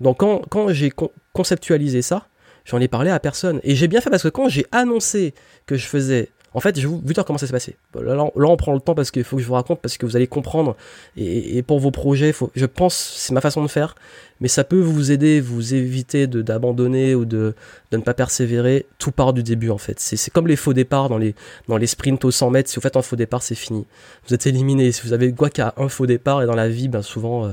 Donc 0.00 0.18
quand, 0.18 0.42
quand 0.50 0.70
j'ai 0.72 0.92
conceptualisé 1.32 2.02
ça, 2.02 2.26
j'en 2.64 2.80
ai 2.80 2.88
parlé 2.88 3.10
à 3.10 3.18
personne. 3.20 3.60
Et 3.62 3.74
j'ai 3.74 3.88
bien 3.88 4.00
fait 4.00 4.10
parce 4.10 4.22
que 4.22 4.28
quand 4.28 4.48
j'ai 4.48 4.66
annoncé 4.72 5.34
que 5.66 5.76
je 5.76 5.86
faisais. 5.86 6.28
En 6.52 6.58
fait, 6.58 6.80
je 6.80 6.88
vais 6.88 6.92
vous 6.92 7.12
dire 7.12 7.24
comment 7.24 7.38
ça 7.38 7.46
s'est 7.46 7.52
passé. 7.52 7.76
Là, 7.94 8.26
on 8.34 8.56
prend 8.56 8.74
le 8.74 8.80
temps 8.80 8.96
parce 8.96 9.12
qu'il 9.12 9.22
faut 9.22 9.36
que 9.36 9.42
je 9.42 9.46
vous 9.46 9.54
raconte, 9.54 9.80
parce 9.80 9.96
que 9.96 10.04
vous 10.04 10.16
allez 10.16 10.26
comprendre. 10.26 10.76
Et, 11.16 11.62
pour 11.62 11.78
vos 11.78 11.92
projets, 11.92 12.32
faut, 12.32 12.50
je 12.56 12.66
pense, 12.66 12.96
c'est 12.96 13.32
ma 13.32 13.40
façon 13.40 13.62
de 13.62 13.68
faire. 13.68 13.94
Mais 14.40 14.48
ça 14.48 14.64
peut 14.64 14.80
vous 14.80 15.12
aider, 15.12 15.40
vous 15.40 15.74
éviter 15.74 16.26
d'abandonner 16.26 17.14
ou 17.14 17.24
de, 17.24 17.54
de, 17.92 17.96
ne 17.96 18.02
pas 18.02 18.14
persévérer. 18.14 18.86
Tout 18.98 19.12
part 19.12 19.32
du 19.32 19.44
début, 19.44 19.70
en 19.70 19.78
fait. 19.78 20.00
C'est 20.00 20.32
comme 20.32 20.48
les 20.48 20.56
faux 20.56 20.72
départs 20.72 21.08
dans 21.08 21.18
les, 21.18 21.36
dans 21.68 21.76
les 21.76 21.86
sprints 21.86 22.24
aux 22.24 22.32
100 22.32 22.50
mètres. 22.50 22.68
Si 22.68 22.74
vous 22.74 22.82
faites 22.82 22.96
un 22.96 23.02
faux 23.02 23.14
départ, 23.14 23.44
c'est 23.44 23.54
fini. 23.54 23.86
Vous 24.26 24.34
êtes 24.34 24.48
éliminé. 24.48 24.90
Si 24.90 25.06
vous 25.06 25.12
avez 25.12 25.32
quoi 25.32 25.50
qu'à 25.50 25.72
un 25.76 25.88
faux 25.88 26.06
départ, 26.06 26.42
et 26.42 26.46
dans 26.46 26.56
la 26.56 26.68
vie, 26.68 26.88
ben 26.88 27.02
souvent, 27.02 27.46
euh, 27.46 27.52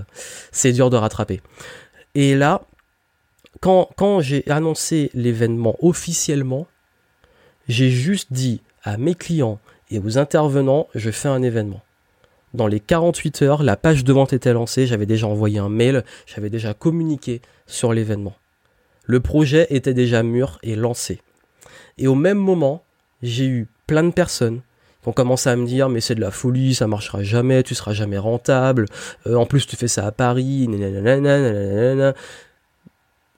c'est 0.51 0.71
dur 0.71 0.89
de 0.89 0.97
rattraper. 0.97 1.41
Et 2.15 2.33
là, 2.33 2.63
quand, 3.59 4.19
j'ai 4.21 4.43
annoncé 4.49 5.09
l'événement 5.13 5.75
officiellement, 5.81 6.67
j'ai 7.67 7.89
juste 7.89 8.31
dit 8.31 8.61
à 8.83 8.97
mes 8.97 9.15
clients 9.15 9.59
et 9.91 9.99
aux 9.99 10.17
intervenants, 10.17 10.87
je 10.95 11.11
fais 11.11 11.29
un 11.29 11.41
événement. 11.41 11.81
Dans 12.53 12.67
les 12.67 12.79
48 12.79 13.41
heures, 13.41 13.63
la 13.63 13.75
page 13.75 14.03
de 14.03 14.13
vente 14.13 14.33
était 14.33 14.53
lancée, 14.53 14.87
j'avais 14.87 15.05
déjà 15.05 15.27
envoyé 15.27 15.59
un 15.59 15.69
mail, 15.69 16.03
j'avais 16.25 16.49
déjà 16.49 16.73
communiqué 16.73 17.41
sur 17.65 17.93
l'événement. 17.93 18.35
Le 19.03 19.19
projet 19.19 19.67
était 19.69 19.93
déjà 19.93 20.23
mûr 20.23 20.59
et 20.63 20.75
lancé. 20.75 21.21
Et 21.97 22.07
au 22.07 22.15
même 22.15 22.37
moment, 22.37 22.83
j'ai 23.21 23.45
eu 23.45 23.67
plein 23.85 24.03
de 24.03 24.11
personnes 24.11 24.61
qui 25.01 25.09
ont 25.09 25.13
commencé 25.13 25.49
à 25.49 25.55
me 25.55 25.65
dire 25.65 25.89
mais 25.89 26.01
c'est 26.01 26.15
de 26.15 26.21
la 26.21 26.31
folie, 26.31 26.75
ça 26.75 26.87
marchera 26.87 27.23
jamais, 27.23 27.63
tu 27.63 27.75
seras 27.75 27.93
jamais 27.93 28.17
rentable, 28.17 28.85
euh, 29.25 29.35
en 29.35 29.45
plus 29.45 29.65
tu 29.65 29.75
fais 29.75 29.87
ça 29.87 30.05
à 30.05 30.11
Paris, 30.11 30.67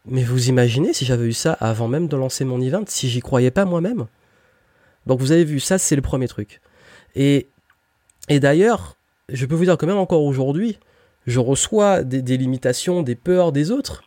mais 0.05 0.23
vous 0.23 0.49
imaginez 0.49 0.93
si 0.93 1.05
j'avais 1.05 1.25
eu 1.25 1.33
ça 1.33 1.53
avant 1.53 1.87
même 1.87 2.07
de 2.07 2.15
lancer 2.15 2.45
mon 2.45 2.61
event, 2.61 2.83
si 2.87 3.09
j'y 3.09 3.19
croyais 3.19 3.51
pas 3.51 3.65
moi-même? 3.65 4.07
Donc 5.05 5.19
vous 5.19 5.31
avez 5.31 5.43
vu, 5.43 5.59
ça 5.59 5.77
c'est 5.77 5.95
le 5.95 6.01
premier 6.01 6.27
truc. 6.27 6.61
Et, 7.15 7.47
et 8.27 8.39
d'ailleurs, 8.39 8.97
je 9.29 9.45
peux 9.45 9.55
vous 9.55 9.65
dire 9.65 9.77
que 9.77 9.85
même 9.85 9.97
encore 9.97 10.23
aujourd'hui, 10.23 10.79
je 11.27 11.39
reçois 11.39 12.03
des, 12.03 12.37
limitations, 12.37 13.03
des 13.03 13.15
peurs 13.15 13.51
des 13.51 13.71
autres, 13.71 14.03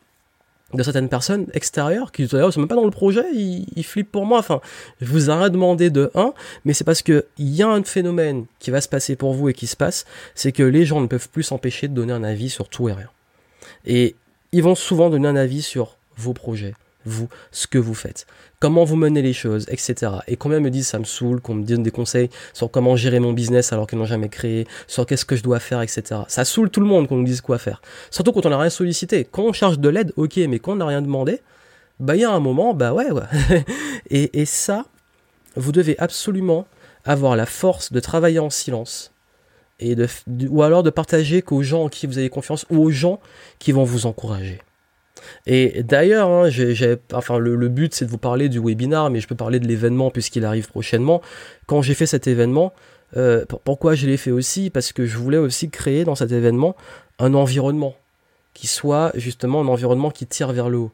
de 0.75 0.83
certaines 0.83 1.09
personnes 1.09 1.47
extérieures 1.53 2.13
qui 2.13 2.27
d'ailleurs 2.27 2.53
sont 2.53 2.61
même 2.61 2.69
pas 2.69 2.75
dans 2.75 2.85
le 2.85 2.91
projet, 2.91 3.25
ils, 3.35 3.85
flippent 3.85 4.11
pour 4.11 4.25
moi. 4.25 4.39
Enfin, 4.39 4.61
je 5.01 5.07
vous 5.07 5.29
ai 5.29 5.33
rien 5.33 5.51
demandé 5.51 5.91
de 5.91 6.11
un, 6.15 6.33
mais 6.65 6.73
c'est 6.73 6.85
parce 6.85 7.03
que 7.03 7.27
il 7.37 7.55
y 7.55 7.63
a 7.63 7.69
un 7.69 7.83
phénomène 7.85 8.47
qui 8.59 8.71
va 8.71 8.81
se 8.81 8.89
passer 8.89 9.15
pour 9.15 9.35
vous 9.35 9.51
et 9.51 9.53
qui 9.53 9.67
se 9.67 9.77
passe, 9.77 10.07
c'est 10.35 10.53
que 10.53 10.63
les 10.63 10.87
gens 10.87 11.01
ne 11.01 11.07
peuvent 11.07 11.29
plus 11.29 11.43
s'empêcher 11.43 11.89
de 11.89 11.95
donner 11.95 12.13
un 12.13 12.25
avis 12.25 12.49
sur 12.49 12.69
tout 12.69 12.89
et 12.89 12.93
rien. 12.93 13.11
Et 13.85 14.17
ils 14.53 14.63
vont 14.63 14.75
souvent 14.75 15.11
donner 15.11 15.29
un 15.29 15.37
avis 15.37 15.63
sur 15.63 15.97
vos 16.17 16.33
projets, 16.33 16.75
vous, 17.05 17.29
ce 17.51 17.67
que 17.67 17.79
vous 17.79 17.95
faites, 17.95 18.27
comment 18.61 18.85
vous 18.85 18.97
menez 18.97 19.23
les 19.23 19.33
choses, 19.33 19.67
etc. 19.69 20.13
Et 20.29 20.37
combien 20.37 20.61
me 20.61 20.71
disent 20.71 20.87
ça 20.87 20.99
me 20.99 21.05
saoule, 21.05 21.41
qu'on 21.41 21.55
me 21.55 21.65
donne 21.65 21.83
des 21.83 21.91
conseils 21.91 22.31
sur 22.53 22.71
comment 22.71 22.95
gérer 22.97 23.19
mon 23.19 23.33
business 23.33 23.73
alors 23.73 23.87
qu'ils 23.87 23.99
n'ont 23.99 24.05
jamais 24.05 24.29
créé, 24.29 24.67
sur 24.87 25.07
qu'est-ce 25.07 25.25
que 25.25 25.37
je 25.37 25.43
dois 25.43 25.59
faire, 25.59 25.81
etc. 25.83 26.21
Ça 26.29 26.45
saoule 26.45 26.71
tout 26.71 26.81
le 26.81 26.87
monde 26.87 27.09
qu'on 27.09 27.17
nous 27.17 27.25
dise 27.25 27.41
quoi 27.41 27.59
faire. 27.59 27.83
Surtout 28.11 28.33
quand 28.33 28.47
on 28.47 28.51
n'a 28.51 28.59
rien 28.59 28.71
sollicité. 28.71 29.27
Quand 29.31 29.43
on 29.43 29.53
cherche 29.53 29.79
de 29.79 29.89
l'aide, 29.89 30.13
ok, 30.17 30.37
mais 30.49 30.59
quand 30.59 30.73
on 30.73 30.77
n'a 30.77 30.87
rien 30.87 31.03
demandé, 31.03 31.41
bah 31.99 32.15
il 32.15 32.21
y 32.21 32.25
a 32.25 32.31
un 32.31 32.41
moment, 32.41 32.75
bah 32.75 32.93
ouais, 32.93 33.11
ouais. 33.11 33.65
et 34.11 34.45
ça, 34.45 34.87
vous 35.57 35.73
devez 35.73 35.99
absolument 35.99 36.67
avoir 37.05 37.37
la 37.37 37.47
force 37.47 37.93
de 37.93 38.01
travailler 38.01 38.39
en 38.39 38.51
silence. 38.51 39.13
Ou 40.49 40.63
alors 40.63 40.83
de 40.83 40.91
partager 40.91 41.43
qu'aux 41.43 41.63
gens 41.63 41.85
en 41.85 41.89
qui 41.89 42.07
vous 42.07 42.19
avez 42.19 42.29
confiance 42.29 42.67
ou 42.71 42.83
aux 42.83 42.91
gens 42.91 43.21
qui 43.59 43.73
vont 43.73 43.85
vous 43.85 44.07
encourager. 44.07 44.59
Et 45.47 45.83
d'ailleurs, 45.83 46.29
hein, 46.29 46.49
enfin, 47.13 47.39
le, 47.39 47.69
but 47.69 47.95
c'est 47.95 48.05
de 48.05 48.11
vous 48.11 48.19
parler 48.19 48.49
du 48.49 48.61
webinar, 48.61 49.11
mais 49.11 49.21
je 49.21 49.29
peux 49.29 49.35
parler 49.35 49.61
de 49.61 49.67
l'événement 49.67 50.11
puisqu'il 50.11 50.45
arrive 50.45 50.69
prochainement. 50.69 51.23
Quand 51.67 51.83
j'ai 51.83 51.95
fait 51.95 52.07
cet 52.07 52.27
événement, 52.27 52.73
euh, 53.17 53.45
pourquoi 53.65 53.95
je 53.95 54.07
l'ai 54.07 54.17
fait 54.17 54.31
aussi? 54.31 54.71
Parce 54.71 54.93
que 54.93 55.07
je 55.07 55.19
voulais 55.19 55.39
aussi 55.39 55.71
créer 55.71 56.05
dans 56.05 56.15
cet 56.15 56.33
événement 56.33 56.77
un 57.19 57.35
environnement 57.35 57.95
qui 58.55 58.67
soit 58.67 59.13
justement 59.15 59.61
un 59.61 59.69
environnement 59.69 60.11
qui 60.11 60.27
tire 60.27 60.53
vers 60.53 60.69
le 60.69 60.79
haut 60.79 60.93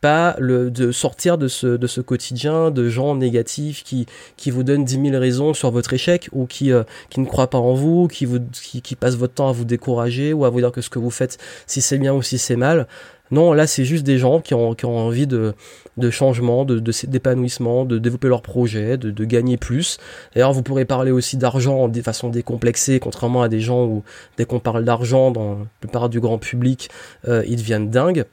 pas 0.00 0.36
le, 0.38 0.70
de 0.70 0.92
sortir 0.92 1.38
de 1.38 1.48
ce, 1.48 1.66
de 1.66 1.86
ce 1.86 2.00
quotidien 2.00 2.70
de 2.70 2.88
gens 2.88 3.14
négatifs 3.14 3.82
qui, 3.82 4.06
qui 4.36 4.50
vous 4.50 4.62
donnent 4.62 4.84
10 4.84 5.10
000 5.10 5.20
raisons 5.20 5.54
sur 5.54 5.70
votre 5.70 5.92
échec 5.92 6.28
ou 6.32 6.46
qui, 6.46 6.72
euh, 6.72 6.82
qui 7.10 7.20
ne 7.20 7.26
croient 7.26 7.50
pas 7.50 7.58
en 7.58 7.74
vous, 7.74 8.08
qui, 8.08 8.24
vous 8.24 8.40
qui, 8.52 8.82
qui 8.82 8.94
passent 8.94 9.16
votre 9.16 9.34
temps 9.34 9.48
à 9.48 9.52
vous 9.52 9.64
décourager 9.64 10.32
ou 10.32 10.44
à 10.44 10.50
vous 10.50 10.60
dire 10.60 10.72
que 10.72 10.80
ce 10.80 10.90
que 10.90 10.98
vous 10.98 11.10
faites, 11.10 11.38
si 11.66 11.80
c'est 11.80 11.98
bien 11.98 12.14
ou 12.14 12.22
si 12.22 12.38
c'est 12.38 12.56
mal. 12.56 12.86
Non, 13.32 13.52
là, 13.52 13.66
c'est 13.66 13.84
juste 13.84 14.04
des 14.04 14.18
gens 14.18 14.40
qui 14.40 14.54
ont, 14.54 14.74
qui 14.74 14.84
ont 14.84 14.96
envie 14.96 15.26
de, 15.26 15.54
de 15.96 16.10
changement, 16.10 16.64
de, 16.64 16.78
d'épanouissement, 16.78 17.84
de, 17.84 17.98
développer 17.98 18.28
leur 18.28 18.42
projet, 18.42 18.96
de, 18.96 19.10
de 19.10 19.24
gagner 19.24 19.56
plus. 19.56 19.98
D'ailleurs, 20.34 20.52
vous 20.52 20.62
pourrez 20.62 20.84
parler 20.84 21.10
aussi 21.10 21.36
d'argent 21.36 21.88
de 21.88 22.02
façon 22.02 22.28
décomplexée, 22.28 23.00
contrairement 23.00 23.42
à 23.42 23.48
des 23.48 23.60
gens 23.60 23.84
où, 23.84 24.04
dès 24.36 24.44
qu'on 24.44 24.60
parle 24.60 24.84
d'argent 24.84 25.32
dans 25.32 25.58
la 25.58 25.66
plupart 25.80 26.08
du 26.08 26.20
grand 26.20 26.38
public, 26.38 26.88
euh, 27.26 27.42
ils 27.48 27.56
deviennent 27.56 27.90
dingues. 27.90 28.24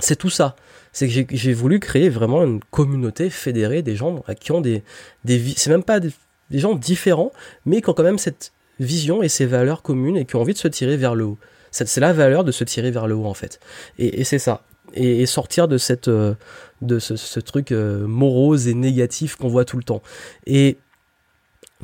C'est 0.00 0.16
tout 0.16 0.30
ça 0.30 0.56
c'est 0.94 1.08
que 1.08 1.36
j'ai 1.36 1.52
voulu 1.52 1.80
créer 1.80 2.08
vraiment 2.08 2.44
une 2.44 2.60
communauté 2.70 3.28
fédérée 3.28 3.82
des 3.82 3.96
gens 3.96 4.24
qui 4.40 4.52
ont 4.52 4.60
des, 4.60 4.84
des 5.24 5.42
c'est 5.56 5.68
même 5.68 5.82
pas 5.82 5.98
des, 5.98 6.12
gens 6.52 6.74
différents, 6.74 7.32
mais 7.66 7.82
qui 7.82 7.90
ont 7.90 7.94
quand 7.94 8.04
même 8.04 8.16
cette 8.16 8.52
vision 8.78 9.20
et 9.22 9.28
ces 9.28 9.44
valeurs 9.44 9.82
communes 9.82 10.16
et 10.16 10.24
qui 10.24 10.36
ont 10.36 10.40
envie 10.40 10.54
de 10.54 10.58
se 10.58 10.68
tirer 10.68 10.96
vers 10.96 11.16
le 11.16 11.24
haut. 11.24 11.38
C'est 11.72 11.98
la 11.98 12.12
valeur 12.12 12.44
de 12.44 12.52
se 12.52 12.62
tirer 12.62 12.92
vers 12.92 13.08
le 13.08 13.16
haut 13.16 13.26
en 13.26 13.34
fait. 13.34 13.58
Et, 13.98 14.22
c'est 14.22 14.38
ça. 14.38 14.62
Et, 14.94 15.26
sortir 15.26 15.66
de 15.66 15.78
cette 15.78 16.06
euh, 16.06 16.34
de 16.80 17.00
ce, 17.00 17.40
truc 17.40 17.72
euh, 17.72 18.06
morose 18.06 18.68
et 18.68 18.74
négatif 18.74 19.34
qu'on 19.34 19.48
voit 19.48 19.64
tout 19.64 19.76
le 19.76 19.82
temps. 19.82 20.02
Et 20.46 20.78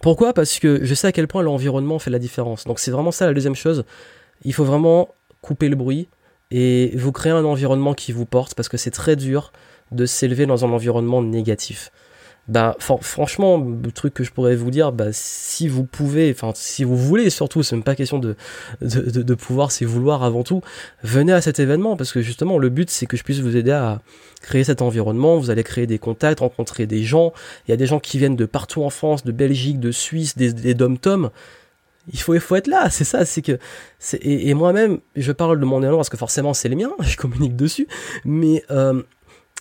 pourquoi? 0.02 0.32
Parce 0.34 0.60
que 0.60 0.84
je 0.84 0.94
sais 0.94 1.08
à 1.08 1.12
quel 1.12 1.26
point 1.26 1.42
l'environnement 1.42 1.98
fait 1.98 2.10
la 2.10 2.20
différence. 2.20 2.64
Donc 2.64 2.78
c'est 2.78 2.92
vraiment 2.92 3.10
ça 3.10 3.26
la 3.26 3.34
deuxième 3.34 3.56
chose. 3.56 3.84
Il 4.44 4.54
faut 4.54 4.64
vraiment 4.64 5.08
couper 5.42 5.68
le 5.68 5.74
bruit, 5.74 6.08
et 6.50 6.92
vous 6.96 7.12
créez 7.12 7.32
un 7.32 7.44
environnement 7.44 7.94
qui 7.94 8.12
vous 8.12 8.26
porte 8.26 8.54
parce 8.54 8.68
que 8.68 8.76
c'est 8.76 8.90
très 8.90 9.16
dur 9.16 9.52
de 9.92 10.06
s'élever 10.06 10.46
dans 10.46 10.64
un 10.64 10.70
environnement 10.70 11.22
négatif. 11.22 11.90
Bah, 12.48 12.76
franchement, 12.80 13.58
le 13.58 13.92
truc 13.92 14.12
que 14.12 14.24
je 14.24 14.32
pourrais 14.32 14.56
vous 14.56 14.72
dire, 14.72 14.90
bah, 14.90 15.12
si 15.12 15.68
vous 15.68 15.84
pouvez, 15.84 16.32
enfin, 16.32 16.50
si 16.56 16.82
vous 16.82 16.96
voulez, 16.96 17.30
surtout, 17.30 17.62
c'est 17.62 17.76
même 17.76 17.84
pas 17.84 17.94
question 17.94 18.18
de, 18.18 18.34
de, 18.80 19.22
de, 19.22 19.34
pouvoir, 19.34 19.70
c'est 19.70 19.84
vouloir 19.84 20.24
avant 20.24 20.42
tout, 20.42 20.60
venez 21.04 21.32
à 21.32 21.40
cet 21.40 21.60
événement 21.60 21.96
parce 21.96 22.12
que 22.12 22.22
justement, 22.22 22.58
le 22.58 22.68
but, 22.68 22.90
c'est 22.90 23.06
que 23.06 23.16
je 23.16 23.22
puisse 23.22 23.38
vous 23.38 23.56
aider 23.56 23.70
à 23.70 24.00
créer 24.40 24.64
cet 24.64 24.82
environnement. 24.82 25.38
Vous 25.38 25.50
allez 25.50 25.62
créer 25.62 25.86
des 25.86 26.00
contacts, 26.00 26.40
rencontrer 26.40 26.86
des 26.86 27.04
gens. 27.04 27.32
Il 27.68 27.70
y 27.70 27.74
a 27.74 27.76
des 27.76 27.86
gens 27.86 28.00
qui 28.00 28.18
viennent 28.18 28.36
de 28.36 28.46
partout 28.46 28.82
en 28.82 28.90
France, 28.90 29.22
de 29.22 29.30
Belgique, 29.30 29.78
de 29.78 29.92
Suisse, 29.92 30.36
des, 30.36 30.52
des 30.52 30.74
dom-toms 30.74 31.30
il 32.12 32.18
faut, 32.18 32.34
il 32.34 32.40
faut 32.40 32.56
être 32.56 32.66
là, 32.66 32.90
c'est 32.90 33.04
ça, 33.04 33.24
c'est 33.24 33.42
que, 33.42 33.58
et, 34.14 34.48
et 34.48 34.54
moi-même, 34.54 34.98
je 35.16 35.32
parle 35.32 35.60
de 35.60 35.64
mon 35.64 35.82
élan 35.82 35.96
parce 35.96 36.08
que 36.08 36.16
forcément 36.16 36.54
c'est 36.54 36.68
les 36.68 36.76
miens, 36.76 36.92
je 37.00 37.16
communique 37.16 37.56
dessus, 37.56 37.86
mais 38.24 38.64
euh, 38.70 39.02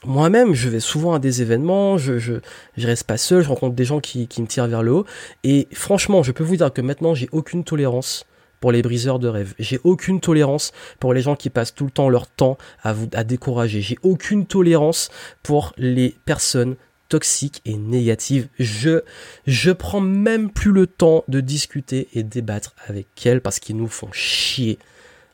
moi-même, 0.06 0.54
je 0.54 0.70
vais 0.70 0.80
souvent 0.80 1.14
à 1.14 1.20
des 1.20 1.42
événements, 1.42 1.98
je, 1.98 2.18
je, 2.18 2.36
je 2.78 2.88
reste 2.88 3.04
pas 3.04 3.18
seul, 3.18 3.44
je 3.44 3.50
rencontre 3.50 3.76
des 3.76 3.86
gens 3.86 4.00
qui, 4.00 4.28
qui 4.28 4.42
me 4.42 4.48
tirent 4.48 4.68
vers 4.68 4.84
le 4.84 4.92
haut, 4.92 5.06
et 5.44 5.68
franchement, 5.74 6.24
je 6.24 6.32
peux 6.32 6.44
vous 6.44 6.56
dire 6.56 6.72
que 6.72 6.82
maintenant, 6.82 7.14
j'ai 7.14 7.30
aucune 7.32 7.64
tolérance 7.64 8.26
pour 8.60 8.72
les 8.72 8.82
briseurs 8.82 9.20
de 9.20 9.28
rêves. 9.28 9.54
J'ai 9.58 9.80
aucune 9.84 10.20
tolérance 10.20 10.72
pour 11.00 11.14
les 11.14 11.22
gens 11.22 11.36
qui 11.36 11.50
passent 11.50 11.74
tout 11.74 11.86
le 11.86 11.92
temps 11.92 12.10
leur 12.10 12.28
temps 12.28 12.58
à 12.84 12.94
vous 12.94 13.08
à 13.14 13.24
décourager. 13.24 13.82
J'ai 13.82 13.98
aucune 14.04 14.46
tolérance 14.46 15.10
pour 15.44 15.74
les 15.78 16.16
personnes 16.26 16.76
toxique 17.10 17.62
et 17.66 17.76
négative. 17.76 18.48
Je, 18.60 19.02
je 19.46 19.72
prends 19.72 20.00
même 20.00 20.52
plus 20.52 20.72
le 20.72 20.88
temps 20.88 21.24
de 21.28 21.42
discuter 21.42 22.08
et 22.14 22.24
débattre 22.24 22.76
avec 22.88 23.08
elles 23.26 23.42
parce 23.42 23.60
qu'ils 23.60 23.76
nous 23.76 23.88
font 23.88 24.12
chier. 24.12 24.80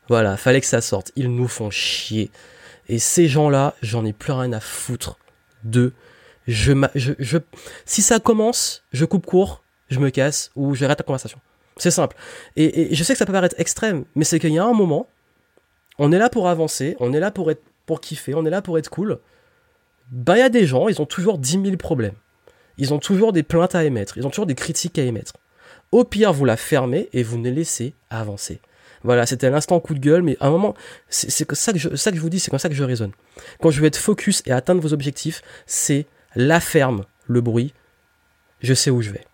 Voilà, 0.08 0.36
fallait 0.36 0.60
que 0.60 0.66
ça 0.66 0.80
sorte. 0.80 1.12
Ils 1.14 1.34
nous 1.34 1.48
font 1.48 1.70
chier. 1.70 2.30
Et 2.88 2.98
ces 2.98 3.28
gens-là, 3.28 3.74
j'en 3.82 4.04
ai 4.04 4.12
plus 4.12 4.32
rien 4.32 4.52
à 4.52 4.60
foutre 4.60 5.18
de. 5.64 5.92
Je, 6.46 6.72
je, 6.94 7.12
je, 7.18 7.38
si 7.84 8.02
ça 8.02 8.20
commence, 8.20 8.84
je 8.92 9.04
coupe 9.04 9.26
court, 9.26 9.64
je 9.88 9.98
me 9.98 10.10
casse 10.10 10.52
ou 10.54 10.74
j'arrête 10.74 10.98
la 10.98 11.04
conversation. 11.04 11.40
C'est 11.76 11.90
simple. 11.90 12.16
Et, 12.54 12.92
et, 12.92 12.94
je 12.94 13.04
sais 13.04 13.12
que 13.14 13.18
ça 13.18 13.26
peut 13.26 13.32
paraître 13.32 13.56
extrême, 13.58 14.04
mais 14.14 14.24
c'est 14.24 14.38
qu'il 14.38 14.52
y 14.52 14.58
a 14.58 14.64
un 14.64 14.72
moment, 14.72 15.08
on 15.98 16.12
est 16.12 16.18
là 16.18 16.30
pour 16.30 16.48
avancer, 16.48 16.96
on 17.00 17.12
est 17.12 17.20
là 17.20 17.32
pour 17.32 17.50
être, 17.50 17.62
pour 17.84 18.00
kiffer, 18.00 18.34
on 18.34 18.46
est 18.46 18.50
là 18.50 18.62
pour 18.62 18.78
être 18.78 18.88
cool 18.88 19.18
bah 20.10 20.36
il 20.36 20.40
y 20.40 20.42
a 20.42 20.48
des 20.48 20.66
gens, 20.66 20.88
ils 20.88 21.00
ont 21.00 21.06
toujours 21.06 21.38
10 21.38 21.62
000 21.62 21.76
problèmes. 21.76 22.14
Ils 22.78 22.92
ont 22.92 22.98
toujours 22.98 23.32
des 23.32 23.42
plaintes 23.42 23.74
à 23.74 23.84
émettre, 23.84 24.18
ils 24.18 24.26
ont 24.26 24.30
toujours 24.30 24.46
des 24.46 24.54
critiques 24.54 24.98
à 24.98 25.02
émettre. 25.02 25.34
Au 25.92 26.04
pire, 26.04 26.32
vous 26.32 26.44
la 26.44 26.56
fermez 26.56 27.08
et 27.12 27.22
vous 27.22 27.38
ne 27.38 27.50
laissez 27.50 27.94
avancer. 28.10 28.60
Voilà, 29.02 29.24
c'était 29.24 29.50
l'instant 29.50 29.78
coup 29.78 29.94
de 29.94 30.00
gueule, 30.00 30.22
mais 30.22 30.36
à 30.40 30.48
un 30.48 30.50
moment, 30.50 30.74
c'est 31.08 31.30
ça 31.30 31.44
que 31.44 31.54
ça 31.54 31.72
que 31.72 31.78
je 32.16 32.20
vous 32.20 32.28
dis, 32.28 32.40
c'est 32.40 32.50
comme 32.50 32.58
ça 32.58 32.68
que 32.68 32.74
je 32.74 32.82
raisonne. 32.82 33.12
Quand 33.60 33.70
je 33.70 33.80
veux 33.80 33.86
être 33.86 33.96
focus 33.96 34.42
et 34.46 34.52
atteindre 34.52 34.80
vos 34.80 34.92
objectifs, 34.92 35.42
c'est 35.64 36.06
la 36.34 36.60
ferme, 36.60 37.04
le 37.26 37.40
bruit, 37.40 37.72
je 38.60 38.74
sais 38.74 38.90
où 38.90 39.02
je 39.02 39.10
vais. 39.10 39.24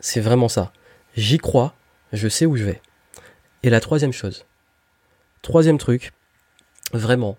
C'est 0.00 0.20
vraiment 0.20 0.48
ça. 0.48 0.72
J'y 1.16 1.38
crois, 1.38 1.74
je 2.12 2.28
sais 2.28 2.46
où 2.46 2.56
je 2.56 2.64
vais. 2.64 2.82
Et 3.62 3.70
la 3.70 3.80
troisième 3.80 4.12
chose, 4.12 4.44
troisième 5.40 5.78
truc, 5.78 6.12
vraiment, 6.92 7.38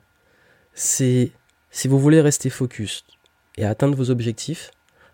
c'est 0.74 1.32
si 1.72 1.88
vous 1.88 2.00
voulez 2.00 2.22
rester 2.22 2.50
focus 2.50 3.06
et 3.58 3.66
atteindre 3.66 3.96
vos 3.96 4.10
objectifs. 4.10 4.72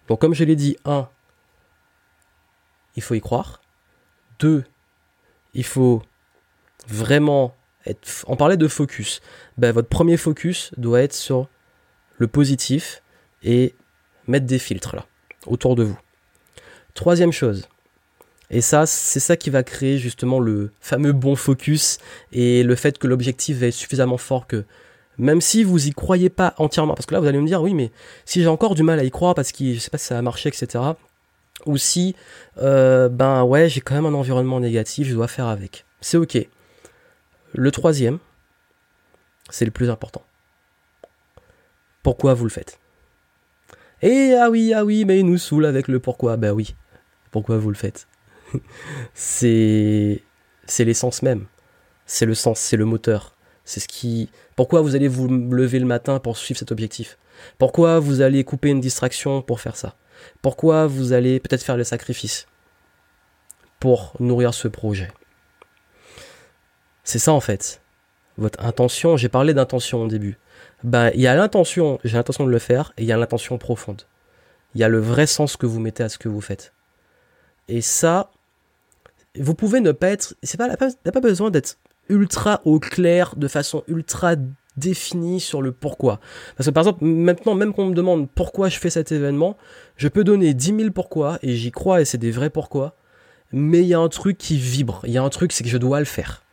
Donc 0.07 0.19
comme 0.19 0.33
je 0.33 0.43
l'ai 0.43 0.55
dit, 0.55 0.77
un, 0.85 1.09
il 2.95 3.01
faut 3.01 3.15
y 3.15 3.21
croire. 3.21 3.61
Deux, 4.39 4.63
il 5.53 5.65
faut 5.65 6.01
vraiment 6.87 7.55
être... 7.85 8.25
On 8.27 8.35
parlait 8.35 8.57
de 8.57 8.67
focus. 8.67 9.21
Ben, 9.57 9.71
votre 9.71 9.89
premier 9.89 10.17
focus 10.17 10.71
doit 10.77 11.01
être 11.01 11.13
sur 11.13 11.47
le 12.17 12.27
positif 12.27 13.03
et 13.43 13.75
mettre 14.27 14.45
des 14.45 14.59
filtres 14.59 14.95
là, 14.95 15.05
autour 15.45 15.75
de 15.75 15.83
vous. 15.83 15.99
Troisième 16.93 17.31
chose, 17.31 17.67
et 18.51 18.61
ça, 18.61 18.85
c'est 18.85 19.19
ça 19.19 19.37
qui 19.37 19.49
va 19.49 19.63
créer 19.63 19.97
justement 19.99 20.39
le 20.39 20.71
fameux 20.81 21.13
bon 21.13 21.35
focus 21.35 21.99
et 22.31 22.63
le 22.63 22.75
fait 22.75 22.97
que 22.97 23.07
l'objectif 23.07 23.57
va 23.57 23.67
être 23.67 23.73
suffisamment 23.73 24.17
fort 24.17 24.47
que 24.47 24.65
même 25.19 25.41
si 25.41 25.63
vous 25.63 25.87
y 25.87 25.91
croyez 25.91 26.29
pas 26.29 26.55
entièrement, 26.57 26.95
parce 26.95 27.05
que 27.05 27.13
là 27.13 27.19
vous 27.19 27.27
allez 27.27 27.39
me 27.39 27.45
dire 27.45 27.61
oui 27.61 27.73
mais 27.73 27.91
si 28.25 28.41
j'ai 28.41 28.47
encore 28.47 28.73
du 28.73 28.83
mal 28.83 28.99
à 28.99 29.03
y 29.03 29.11
croire 29.11 29.35
parce 29.35 29.51
que 29.51 29.73
je 29.73 29.79
sais 29.79 29.89
pas 29.89 29.97
si 29.97 30.05
ça 30.05 30.17
a 30.17 30.21
marché 30.21 30.49
etc. 30.49 30.83
Ou 31.65 31.77
si 31.77 32.15
euh, 32.57 33.09
ben 33.09 33.43
ouais 33.43 33.69
j'ai 33.69 33.81
quand 33.81 33.95
même 33.95 34.05
un 34.05 34.13
environnement 34.13 34.59
négatif, 34.59 35.07
je 35.07 35.13
dois 35.13 35.27
faire 35.27 35.47
avec. 35.47 35.85
C'est 36.01 36.17
ok. 36.17 36.37
Le 37.53 37.71
troisième, 37.71 38.19
c'est 39.49 39.65
le 39.65 39.71
plus 39.71 39.89
important. 39.89 40.23
Pourquoi 42.01 42.33
vous 42.33 42.45
le 42.45 42.49
faites? 42.49 42.79
Et 44.01 44.33
ah 44.39 44.49
oui 44.49 44.73
ah 44.73 44.85
oui 44.85 45.03
mais 45.05 45.19
il 45.19 45.25
nous 45.25 45.37
saoule 45.37 45.65
avec 45.65 45.89
le 45.89 45.99
pourquoi. 45.99 46.37
Ben 46.37 46.51
oui. 46.51 46.75
Pourquoi 47.31 47.57
vous 47.57 47.69
le 47.69 47.75
faites? 47.75 48.07
C'est 49.13 50.23
l'essence 50.79 51.21
même. 51.21 51.45
C'est 52.05 52.25
le 52.25 52.33
sens, 52.33 52.59
c'est 52.59 52.77
le 52.77 52.85
moteur. 52.85 53.35
C'est 53.69 53.81
ce 53.81 53.87
qui. 53.87 54.31
Pourquoi 54.55 54.81
vous 54.81 54.95
allez 54.95 55.07
vous 55.07 55.27
lever 55.27 55.77
le 55.77 55.85
matin 55.85 56.17
pour 56.17 56.37
suivre 56.37 56.57
cet 56.57 56.71
objectif? 56.71 57.19
Pourquoi 57.59 57.99
vous 57.99 58.21
allez 58.21 58.43
couper 58.43 58.69
une 58.69 58.79
distraction 58.79 59.43
pour 59.43 59.61
faire 59.61 59.75
ça? 59.75 59.95
Pourquoi 60.41 60.87
vous 60.87 61.13
allez 61.13 61.39
peut-être 61.39 61.61
faire 61.61 61.77
le 61.77 61.83
sacrifice 61.83 62.47
pour 63.79 64.13
nourrir 64.19 64.55
ce 64.55 64.67
projet? 64.67 65.11
C'est 67.03 67.19
ça 67.19 67.31
en 67.31 67.41
fait. 67.41 67.83
Votre 68.39 68.59
intention, 68.65 69.17
j'ai 69.17 69.29
parlé 69.29 69.53
d'intention 69.53 70.01
au 70.01 70.07
début. 70.07 70.39
Ben, 70.83 71.11
il 71.13 71.21
y 71.21 71.27
a 71.27 71.35
l'intention, 71.35 71.99
j'ai 72.03 72.17
l'intention 72.17 72.47
de 72.47 72.51
le 72.51 72.57
faire, 72.57 72.91
et 72.97 73.03
il 73.03 73.07
y 73.07 73.11
a 73.11 73.17
l'intention 73.17 73.59
profonde. 73.59 74.01
Il 74.73 74.81
y 74.81 74.83
a 74.83 74.89
le 74.89 74.99
vrai 74.99 75.27
sens 75.27 75.57
que 75.57 75.67
vous 75.67 75.79
mettez 75.79 76.01
à 76.01 76.09
ce 76.09 76.17
que 76.17 76.27
vous 76.27 76.41
faites. 76.41 76.73
Et 77.67 77.81
ça, 77.81 78.31
vous 79.35 79.53
pouvez 79.53 79.79
ne 79.79 79.91
pas 79.91 80.09
être. 80.09 80.33
C'est 80.41 80.57
pas, 80.57 80.69
n'a 80.69 81.11
pas 81.11 81.21
besoin 81.21 81.51
d'être 81.51 81.77
ultra 82.09 82.61
au 82.65 82.79
clair, 82.79 83.35
de 83.37 83.47
façon 83.47 83.83
ultra 83.87 84.35
définie 84.77 85.39
sur 85.39 85.61
le 85.61 85.71
pourquoi. 85.71 86.19
Parce 86.57 86.67
que 86.67 86.73
par 86.73 86.81
exemple, 86.81 87.03
maintenant, 87.05 87.55
même 87.55 87.73
qu'on 87.73 87.87
me 87.87 87.93
demande 87.93 88.29
pourquoi 88.29 88.69
je 88.69 88.79
fais 88.79 88.89
cet 88.89 89.11
événement, 89.11 89.57
je 89.97 90.07
peux 90.07 90.23
donner 90.23 90.53
10 90.53 90.75
000 90.77 90.91
pourquoi, 90.91 91.37
et 91.41 91.55
j'y 91.55 91.71
crois, 91.71 92.01
et 92.01 92.05
c'est 92.05 92.17
des 92.17 92.31
vrais 92.31 92.49
pourquoi. 92.49 92.95
Mais 93.51 93.79
il 93.79 93.87
y 93.87 93.93
a 93.93 93.99
un 93.99 94.09
truc 94.09 94.37
qui 94.37 94.57
vibre. 94.57 95.01
Il 95.05 95.11
y 95.11 95.17
a 95.17 95.23
un 95.23 95.29
truc, 95.29 95.51
c'est 95.51 95.63
que 95.63 95.69
je 95.69 95.77
dois 95.77 95.99
le 95.99 96.05
faire. 96.05 96.43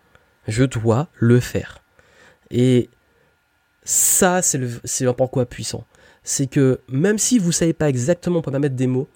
Je 0.49 0.65
dois 0.65 1.09
le 1.15 1.41
faire. 1.41 1.83
Et 2.51 2.89
ça, 3.85 4.43
c'est 4.43 4.59
le, 4.59 4.69
c'est 4.85 5.13
pourquoi 5.15 5.47
puissant. 5.47 5.85
C'est 6.23 6.47
que 6.47 6.81
même 6.89 7.19
si 7.19 7.39
vous 7.39 7.53
savez 7.53 7.73
pas 7.73 7.89
exactement 7.89 8.43
pour 8.43 8.53
mettre 8.53 8.75
des 8.75 8.87
mots, 8.87 9.09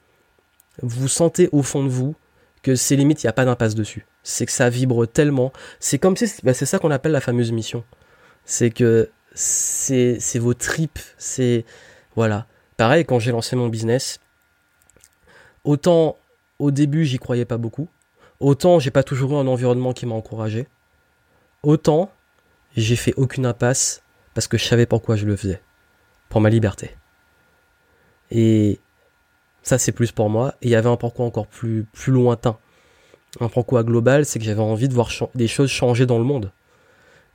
vous 0.82 1.08
sentez 1.08 1.48
au 1.52 1.62
fond 1.62 1.82
de 1.82 1.88
vous 1.88 2.14
que 2.62 2.74
c'est 2.74 2.96
limite, 2.96 3.22
il 3.22 3.26
n'y 3.26 3.30
a 3.30 3.32
pas 3.32 3.44
d'impasse 3.44 3.74
dessus. 3.74 4.06
C'est 4.22 4.46
que 4.46 4.52
ça 4.52 4.68
vibre 4.68 5.06
tellement. 5.06 5.52
C'est 5.78 5.98
comme 5.98 6.16
si, 6.16 6.26
bah, 6.42 6.54
c'est 6.54 6.66
ça 6.66 6.78
qu'on 6.78 6.90
appelle 6.90 7.12
la 7.12 7.20
fameuse 7.20 7.52
mission. 7.52 7.84
C'est 8.44 8.70
que 8.70 9.10
c'est, 9.34 10.18
vos 10.36 10.54
tripes. 10.54 10.98
C'est, 11.18 11.64
voilà. 12.16 12.46
Pareil, 12.76 13.04
quand 13.04 13.18
j'ai 13.18 13.32
lancé 13.32 13.56
mon 13.56 13.68
business, 13.68 14.20
autant 15.64 16.16
au 16.58 16.70
début, 16.70 17.04
j'y 17.04 17.18
croyais 17.18 17.44
pas 17.44 17.58
beaucoup. 17.58 17.88
Autant 18.38 18.78
j'ai 18.78 18.90
pas 18.90 19.02
toujours 19.02 19.32
eu 19.32 19.36
un 19.36 19.46
environnement 19.46 19.92
qui 19.92 20.06
m'a 20.06 20.14
encouragé. 20.14 20.66
Autant 21.62 22.10
j'ai 22.76 22.96
fait 22.96 23.12
aucune 23.16 23.44
impasse 23.44 24.02
parce 24.34 24.46
que 24.48 24.56
je 24.56 24.64
savais 24.64 24.86
pourquoi 24.86 25.16
je 25.16 25.26
le 25.26 25.36
faisais. 25.36 25.60
Pour 26.28 26.40
ma 26.40 26.48
liberté. 26.48 26.96
Et 28.30 28.78
ça, 29.62 29.78
c'est 29.78 29.92
plus 29.92 30.12
pour 30.12 30.30
moi. 30.30 30.54
Et 30.62 30.68
il 30.68 30.70
y 30.70 30.74
avait 30.74 30.88
un 30.88 30.96
pourquoi 30.96 31.26
encore 31.26 31.46
plus, 31.46 31.84
plus 31.92 32.12
lointain. 32.12 32.58
Un 33.40 33.48
pourquoi 33.48 33.84
global, 33.84 34.24
c'est 34.24 34.38
que 34.38 34.44
j'avais 34.44 34.60
envie 34.60 34.88
de 34.88 34.94
voir 34.94 35.10
des 35.34 35.48
choses 35.48 35.70
changer 35.70 36.06
dans 36.06 36.18
le 36.18 36.24
monde. 36.24 36.50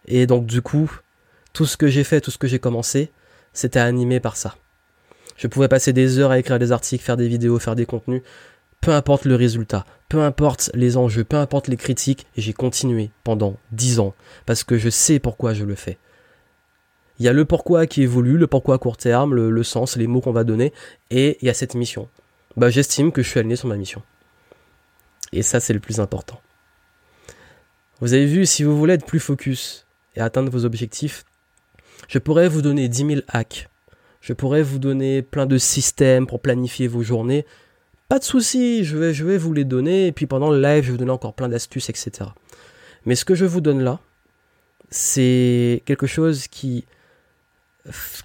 Et 0.07 0.27
donc, 0.27 0.45
du 0.45 0.61
coup, 0.61 0.91
tout 1.53 1.65
ce 1.65 1.77
que 1.77 1.87
j'ai 1.87 2.03
fait, 2.03 2.21
tout 2.21 2.31
ce 2.31 2.37
que 2.37 2.47
j'ai 2.47 2.59
commencé, 2.59 3.11
c'était 3.53 3.79
animé 3.79 4.19
par 4.19 4.35
ça. 4.35 4.55
Je 5.37 5.47
pouvais 5.47 5.67
passer 5.67 5.93
des 5.93 6.19
heures 6.19 6.31
à 6.31 6.39
écrire 6.39 6.59
des 6.59 6.71
articles, 6.71 7.03
faire 7.03 7.17
des 7.17 7.27
vidéos, 7.27 7.59
faire 7.59 7.75
des 7.75 7.85
contenus. 7.85 8.21
Peu 8.81 8.91
importe 8.91 9.25
le 9.25 9.35
résultat, 9.35 9.85
peu 10.09 10.21
importe 10.21 10.69
les 10.73 10.97
enjeux, 10.97 11.23
peu 11.23 11.37
importe 11.37 11.67
les 11.67 11.77
critiques, 11.77 12.27
et 12.35 12.41
j'ai 12.41 12.53
continué 12.53 13.09
pendant 13.23 13.55
dix 13.71 13.99
ans. 13.99 14.13
Parce 14.45 14.63
que 14.63 14.77
je 14.77 14.89
sais 14.89 15.19
pourquoi 15.19 15.53
je 15.53 15.63
le 15.63 15.75
fais. 15.75 15.97
Il 17.19 17.25
y 17.25 17.29
a 17.29 17.33
le 17.33 17.45
pourquoi 17.45 17.87
qui 17.87 18.01
évolue, 18.01 18.37
le 18.37 18.47
pourquoi 18.47 18.75
à 18.75 18.77
court 18.77 18.97
terme, 18.97 19.33
le, 19.33 19.63
sens, 19.63 19.95
les 19.95 20.07
mots 20.07 20.21
qu'on 20.21 20.31
va 20.33 20.43
donner, 20.43 20.73
et 21.11 21.37
il 21.41 21.45
y 21.45 21.49
a 21.49 21.53
cette 21.53 21.75
mission. 21.75 22.09
Bah, 22.57 22.69
j'estime 22.69 23.11
que 23.11 23.21
je 23.21 23.29
suis 23.29 23.39
aligné 23.39 23.55
sur 23.55 23.67
ma 23.67 23.77
mission. 23.77 24.01
Et 25.31 25.41
ça, 25.41 25.59
c'est 25.59 25.73
le 25.73 25.79
plus 25.79 25.99
important. 25.99 26.39
Vous 28.01 28.13
avez 28.13 28.25
vu, 28.25 28.45
si 28.45 28.63
vous 28.63 28.77
voulez 28.77 28.93
être 28.95 29.05
plus 29.05 29.19
focus 29.19 29.85
et 30.15 30.21
atteindre 30.21 30.51
vos 30.51 30.65
objectifs, 30.65 31.23
je 32.07 32.19
pourrais 32.19 32.49
vous 32.49 32.61
donner 32.61 32.89
10 32.89 33.07
000 33.07 33.21
hacks. 33.27 33.69
Je 34.21 34.33
pourrais 34.33 34.63
vous 34.63 34.79
donner 34.79 35.21
plein 35.21 35.45
de 35.45 35.57
systèmes 35.57 36.27
pour 36.27 36.41
planifier 36.41 36.87
vos 36.87 37.03
journées. 37.03 37.45
Pas 38.09 38.19
de 38.19 38.23
souci, 38.23 38.83
je 38.83 38.97
vais, 38.97 39.13
je 39.13 39.23
vais 39.23 39.37
vous 39.37 39.53
les 39.53 39.65
donner. 39.65 40.07
Et 40.07 40.11
puis 40.11 40.25
pendant 40.25 40.51
le 40.51 40.61
live, 40.61 40.83
je 40.83 40.87
vais 40.87 40.91
vous 40.93 40.97
donner 40.97 41.11
encore 41.11 41.33
plein 41.33 41.47
d'astuces, 41.47 41.89
etc. 41.89 42.29
Mais 43.05 43.15
ce 43.15 43.23
que 43.23 43.35
je 43.35 43.45
vous 43.45 43.61
donne 43.61 43.83
là, 43.83 43.99
c'est 44.89 45.83
quelque 45.85 46.07
chose 46.07 46.47
qui 46.47 46.85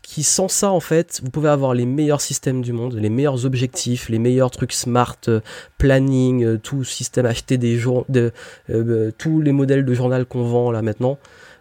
qui 0.03 0.23
sans 0.23 0.49
ça 0.49 0.71
en 0.71 0.81
fait, 0.81 1.21
vous 1.23 1.31
pouvez 1.31 1.51
avoir 1.51 1.75
les 1.75 1.85
meilleurs 1.85 2.21
systèmes 2.21 2.63
du 2.63 2.73
monde, 2.73 2.95
les 2.95 3.11
meilleurs 3.11 3.45
objectifs, 3.45 4.09
les 4.09 4.19
meilleurs 4.19 4.51
trucs 4.51 4.73
smart, 4.73 5.17
euh, 5.29 5.41
planning, 5.77 6.45
euh, 6.45 6.59
tout 6.59 6.83
système 6.83 7.27
acheter 7.27 7.59
des 7.59 7.77
jours, 7.77 8.07
de, 8.09 8.33
euh, 8.71 9.11
tous 9.19 9.41
les 9.41 9.53
modèles 9.53 9.85
de 9.85 9.95
journal 9.95 10.25
qu'on 10.25 10.45
vend 10.45 10.71
là 10.71 10.81
maintenant, 10.81 11.19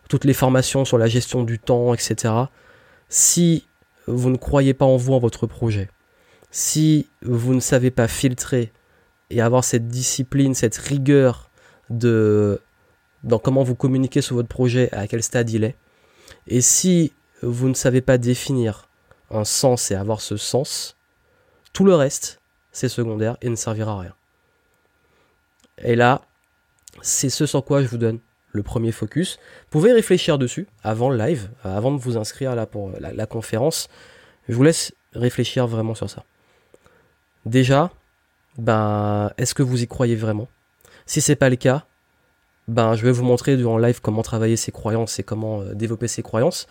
toutes 0.07 0.23
les 0.23 0.33
formations 0.33 0.85
sur 0.85 0.97
la 0.97 1.07
gestion 1.07 1.43
du 1.43 1.59
temps, 1.59 1.93
etc. 1.93 2.33
Si 3.09 3.65
vous 4.07 4.29
ne 4.29 4.38
croyez 4.38 4.73
pas 4.73 4.85
en 4.85 4.95
vous, 4.95 5.13
en 5.13 5.19
votre 5.19 5.45
projet, 5.45 5.89
si 6.51 7.07
vous 7.21 7.53
ne 7.53 7.59
savez 7.59 7.91
pas 7.91 8.07
filtrer 8.07 8.71
et 9.29 9.41
avoir 9.41 9.63
cette 9.63 9.89
discipline, 9.89 10.55
cette 10.55 10.77
rigueur 10.77 11.49
de 11.89 12.62
dans 13.23 13.39
comment 13.39 13.63
vous 13.63 13.75
communiquez 13.75 14.21
sur 14.21 14.38
votre 14.38 14.47
projet, 14.47 14.89
à 14.93 15.05
quel 15.05 15.21
stade 15.21 15.49
il 15.49 15.65
est, 15.65 15.75
et 16.47 16.62
si 16.62 17.12
vous 17.41 17.69
ne 17.69 17.73
savez 17.73 18.02
pas 18.02 18.17
définir 18.17 18.89
un 19.32 19.43
sens 19.43 19.91
et 19.91 19.95
avoir 19.95 20.21
ce 20.21 20.38
sens, 20.38 20.95
tout 21.73 21.86
le 21.86 21.95
reste, 21.95 22.41
c'est 22.71 22.89
secondaire 22.89 23.38
et 23.41 23.49
ne 23.49 23.56
servira 23.56 23.93
à 23.93 23.99
rien. 23.99 24.15
Et 25.84 25.95
là, 25.95 26.21
c'est 27.02 27.30
ce 27.30 27.45
sur 27.45 27.63
quoi 27.63 27.82
je 27.82 27.88
vous 27.88 27.97
donne 27.97 28.19
le 28.52 28.63
premier 28.63 28.91
focus. 28.91 29.38
Vous 29.38 29.69
pouvez 29.80 29.93
réfléchir 29.93 30.38
dessus 30.38 30.67
avant 30.84 31.10
le 31.10 31.17
live, 31.17 31.49
avant 31.63 31.91
de 31.91 31.97
vous 31.99 32.17
inscrire 32.17 32.56
là 32.56 32.65
pour 32.65 32.91
la, 32.99 33.25
conférence. 33.25 33.88
Je 34.47 34.56
vous 34.56 34.63
laisse 34.63 34.93
réfléchir 35.13 35.67
vraiment 35.67 35.95
sur 35.95 36.10
ça. 36.10 36.23
Déjà, 37.45 37.91
ben, 38.58 39.32
est-ce 39.38 39.54
que 39.54 39.63
vous 39.63 39.84
y 39.84 39.88
croyez 39.88 40.15
vraiment? 40.15 40.47
Si 41.06 41.21
c'est 41.21 41.36
pas 41.36 41.49
le 41.49 41.56
cas, 41.56 41.86
ben, 42.67 42.95
je 42.95 43.04
vais 43.04 43.12
vous 43.12 43.23
montrer 43.23 43.56
durant 43.56 43.78
le 43.78 43.86
live 43.86 44.02
comment 44.02 44.21
travailler 44.21 44.58
ses 44.58 44.71
croyances 44.71 45.19
et 45.19 45.23
comment 45.23 45.62
euh, 45.62 45.73
développer 45.73 46.08
ses 46.08 46.21
croyances. 46.21 46.67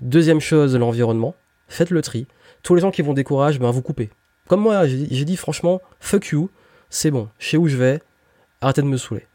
Deuxième 0.00 0.40
chose, 0.40 0.76
l'environnement. 0.76 1.34
Faites 1.68 1.90
le 1.90 2.02
tri. 2.02 2.26
Tous 2.62 2.74
les 2.74 2.80
gens 2.80 2.90
qui 2.90 3.02
vont 3.02 3.14
décourager, 3.14 3.58
ben 3.58 3.70
vous 3.70 3.82
coupez. 3.82 4.10
Comme 4.48 4.60
moi, 4.60 4.86
j'ai 4.86 5.24
dit 5.24 5.36
franchement, 5.36 5.80
fuck 6.00 6.26
you, 6.28 6.50
c'est 6.90 7.10
bon, 7.10 7.28
je 7.38 7.48
sais 7.48 7.56
où 7.56 7.66
je 7.66 7.76
vais, 7.76 8.00
arrêtez 8.60 8.82
de 8.82 8.86
me 8.86 8.96
saouler. 8.96 9.26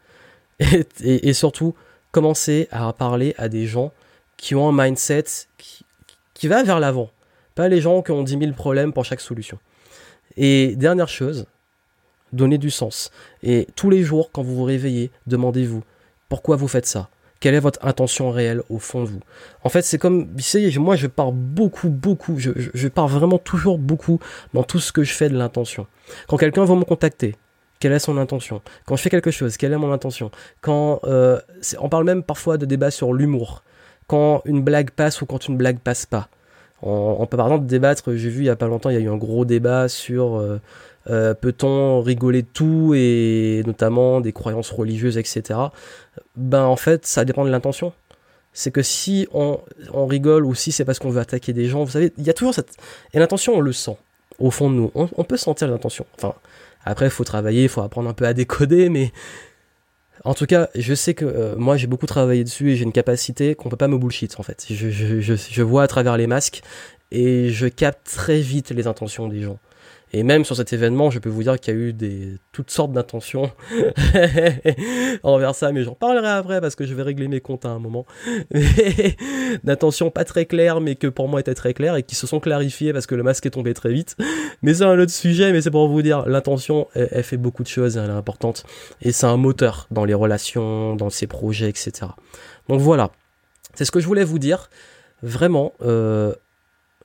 Et, 1.00 1.32
surtout, 1.32 1.74
commencez 2.12 2.68
à 2.70 2.92
parler 2.92 3.34
à 3.38 3.48
des 3.48 3.66
gens 3.66 3.92
qui 4.36 4.54
ont 4.54 4.68
un 4.68 4.72
mindset 4.72 5.24
qui, 5.58 5.84
qui 6.34 6.48
va 6.48 6.62
vers 6.62 6.78
l'avant. 6.78 7.10
Pas 7.54 7.68
les 7.68 7.80
gens 7.80 8.02
qui 8.02 8.12
ont 8.12 8.22
10 8.22 8.38
000 8.38 8.52
problèmes 8.52 8.92
pour 8.92 9.04
chaque 9.04 9.20
solution. 9.20 9.58
Et 10.36 10.76
dernière 10.76 11.08
chose, 11.08 11.46
donnez 12.32 12.58
du 12.58 12.70
sens. 12.70 13.10
Et 13.42 13.66
tous 13.74 13.90
les 13.90 14.02
jours, 14.02 14.30
quand 14.32 14.42
vous 14.42 14.54
vous 14.54 14.64
réveillez, 14.64 15.10
demandez-vous 15.26 15.82
pourquoi 16.28 16.56
vous 16.56 16.68
faites 16.68 16.86
ça? 16.86 17.08
Quelle 17.40 17.54
est 17.54 17.60
votre 17.60 17.84
intention 17.84 18.30
réelle 18.30 18.62
au 18.68 18.78
fond 18.78 19.02
de 19.02 19.08
vous? 19.08 19.20
En 19.64 19.70
fait, 19.70 19.82
c'est 19.82 19.98
comme, 19.98 20.28
moi 20.76 20.96
je 20.96 21.06
pars 21.06 21.32
beaucoup, 21.32 21.88
beaucoup, 21.88 22.38
je, 22.38 22.50
je, 22.54 22.88
pars 22.88 23.08
vraiment 23.08 23.38
toujours 23.38 23.78
beaucoup 23.78 24.20
dans 24.54 24.62
tout 24.62 24.78
ce 24.78 24.92
que 24.92 25.02
je 25.02 25.12
fais 25.12 25.28
de 25.28 25.36
l'intention. 25.36 25.86
Quand 26.28 26.36
quelqu'un 26.36 26.64
va 26.64 26.74
me 26.74 26.84
contacter, 26.84 27.34
quelle 27.80 27.92
est 27.92 27.98
son 27.98 28.18
intention? 28.18 28.60
Quand 28.84 28.96
je 28.96 29.02
fais 29.02 29.10
quelque 29.10 29.30
chose, 29.30 29.56
quelle 29.56 29.72
est 29.72 29.78
mon 29.78 29.90
intention? 29.90 30.30
Quand 30.60 31.00
euh, 31.04 31.40
on 31.78 31.88
parle 31.88 32.04
même 32.04 32.22
parfois 32.22 32.58
de 32.58 32.66
débat 32.66 32.90
sur 32.90 33.14
l'humour. 33.14 33.64
Quand 34.06 34.42
une 34.44 34.62
blague 34.62 34.90
passe 34.90 35.22
ou 35.22 35.26
quand 35.26 35.48
une 35.48 35.56
blague 35.56 35.78
passe 35.78 36.04
pas. 36.04 36.28
On, 36.82 37.26
peut 37.26 37.36
par 37.36 37.46
exemple 37.46 37.66
débattre. 37.66 38.14
J'ai 38.14 38.28
vu 38.28 38.42
il 38.42 38.46
y 38.46 38.50
a 38.50 38.56
pas 38.56 38.66
longtemps, 38.66 38.90
il 38.90 38.94
y 38.94 38.96
a 38.98 39.00
eu 39.00 39.08
un 39.08 39.16
gros 39.16 39.44
débat 39.44 39.88
sur 39.88 40.36
euh, 40.36 40.60
euh, 41.08 41.34
peut-on 41.34 42.02
rigoler 42.02 42.42
de 42.42 42.48
tout 42.52 42.92
et 42.94 43.62
notamment 43.66 44.20
des 44.20 44.32
croyances 44.32 44.70
religieuses, 44.70 45.16
etc. 45.16 45.58
Ben 46.36 46.64
en 46.64 46.76
fait, 46.76 47.06
ça 47.06 47.24
dépend 47.24 47.44
de 47.44 47.50
l'intention. 47.50 47.92
C'est 48.52 48.70
que 48.70 48.82
si 48.82 49.28
on, 49.32 49.60
rigole 50.06 50.44
ou 50.44 50.54
si 50.54 50.72
c'est 50.72 50.84
parce 50.84 50.98
qu'on 50.98 51.10
veut 51.10 51.20
attaquer 51.20 51.52
des 51.52 51.66
gens, 51.66 51.84
vous 51.84 51.92
savez, 51.92 52.12
il 52.18 52.26
y 52.26 52.30
a 52.30 52.34
toujours 52.34 52.52
cette... 52.52 52.76
Et 53.14 53.18
l'intention, 53.18 53.54
on 53.54 53.60
le 53.60 53.72
sent 53.72 53.96
au 54.38 54.50
fond 54.50 54.70
de 54.70 54.74
nous. 54.74 54.90
On, 54.94 55.24
peut 55.24 55.36
sentir 55.36 55.68
l'intention. 55.68 56.04
Enfin, 56.16 56.34
après, 56.84 57.06
il 57.06 57.10
faut 57.10 57.24
travailler, 57.24 57.64
il 57.64 57.68
faut 57.68 57.82
apprendre 57.82 58.10
un 58.10 58.12
peu 58.12 58.26
à 58.26 58.34
décoder, 58.34 58.88
mais 58.88 59.12
en 60.24 60.34
tout 60.34 60.46
cas, 60.46 60.68
je 60.74 60.94
sais 60.94 61.14
que 61.14 61.24
euh, 61.24 61.56
moi 61.56 61.76
j'ai 61.76 61.86
beaucoup 61.86 62.06
travaillé 62.06 62.44
dessus 62.44 62.72
et 62.72 62.76
j'ai 62.76 62.84
une 62.84 62.92
capacité 62.92 63.54
qu'on 63.54 63.68
peut 63.68 63.76
pas 63.76 63.88
me 63.88 63.96
bullshit 63.96 64.38
en 64.38 64.42
fait. 64.42 64.66
Je, 64.68 65.62
vois 65.62 65.82
à 65.84 65.86
travers 65.86 66.16
les 66.16 66.26
masques 66.26 66.62
et 67.10 67.50
je 67.50 67.66
capte 67.66 68.06
très 68.06 68.40
vite 68.40 68.70
les 68.70 68.86
intentions 68.86 69.28
des 69.28 69.40
gens. 69.40 69.58
Et 70.12 70.22
même 70.24 70.44
sur 70.44 70.56
cet 70.56 70.72
événement, 70.72 71.10
je 71.10 71.18
peux 71.20 71.28
vous 71.28 71.44
dire 71.44 71.58
qu'il 71.60 71.74
y 71.74 71.76
a 71.76 71.80
eu 71.80 71.92
des, 71.92 72.36
toutes 72.52 72.70
sortes 72.70 72.92
d'intentions 72.92 73.50
envers 75.22 75.54
ça, 75.54 75.70
mais 75.70 75.84
j'en 75.84 75.94
parlerai 75.94 76.28
après 76.28 76.60
parce 76.60 76.74
que 76.74 76.84
je 76.84 76.94
vais 76.94 77.02
régler 77.02 77.28
mes 77.28 77.40
comptes 77.40 77.64
à 77.64 77.68
un 77.68 77.78
moment. 77.78 78.06
D'intentions 79.64 80.10
pas 80.10 80.24
très 80.24 80.46
claires, 80.46 80.80
mais 80.80 80.96
que 80.96 81.06
pour 81.06 81.28
moi 81.28 81.40
étaient 81.40 81.54
très 81.54 81.74
claires 81.74 81.94
et 81.94 82.02
qui 82.02 82.16
se 82.16 82.26
sont 82.26 82.40
clarifiées 82.40 82.92
parce 82.92 83.06
que 83.06 83.14
le 83.14 83.22
masque 83.22 83.46
est 83.46 83.50
tombé 83.50 83.72
très 83.72 83.92
vite. 83.92 84.16
Mais 84.62 84.74
c'est 84.74 84.84
un 84.84 84.98
autre 84.98 85.12
sujet, 85.12 85.52
mais 85.52 85.60
c'est 85.60 85.70
pour 85.70 85.88
vous 85.88 86.02
dire, 86.02 86.26
l'intention, 86.26 86.88
elle, 86.94 87.22
fait 87.22 87.36
beaucoup 87.36 87.62
de 87.62 87.68
choses 87.68 87.96
elle 87.96 88.10
est 88.10 88.12
importante. 88.12 88.64
Et 89.02 89.12
c'est 89.12 89.26
un 89.26 89.36
moteur 89.36 89.86
dans 89.92 90.04
les 90.04 90.14
relations, 90.14 90.96
dans 90.96 91.10
ses 91.10 91.28
projets, 91.28 91.68
etc. 91.68 91.92
Donc 92.68 92.80
voilà. 92.80 93.10
C'est 93.74 93.84
ce 93.84 93.92
que 93.92 94.00
je 94.00 94.06
voulais 94.06 94.24
vous 94.24 94.40
dire. 94.40 94.70
Vraiment, 95.22 95.74
euh, 95.82 96.34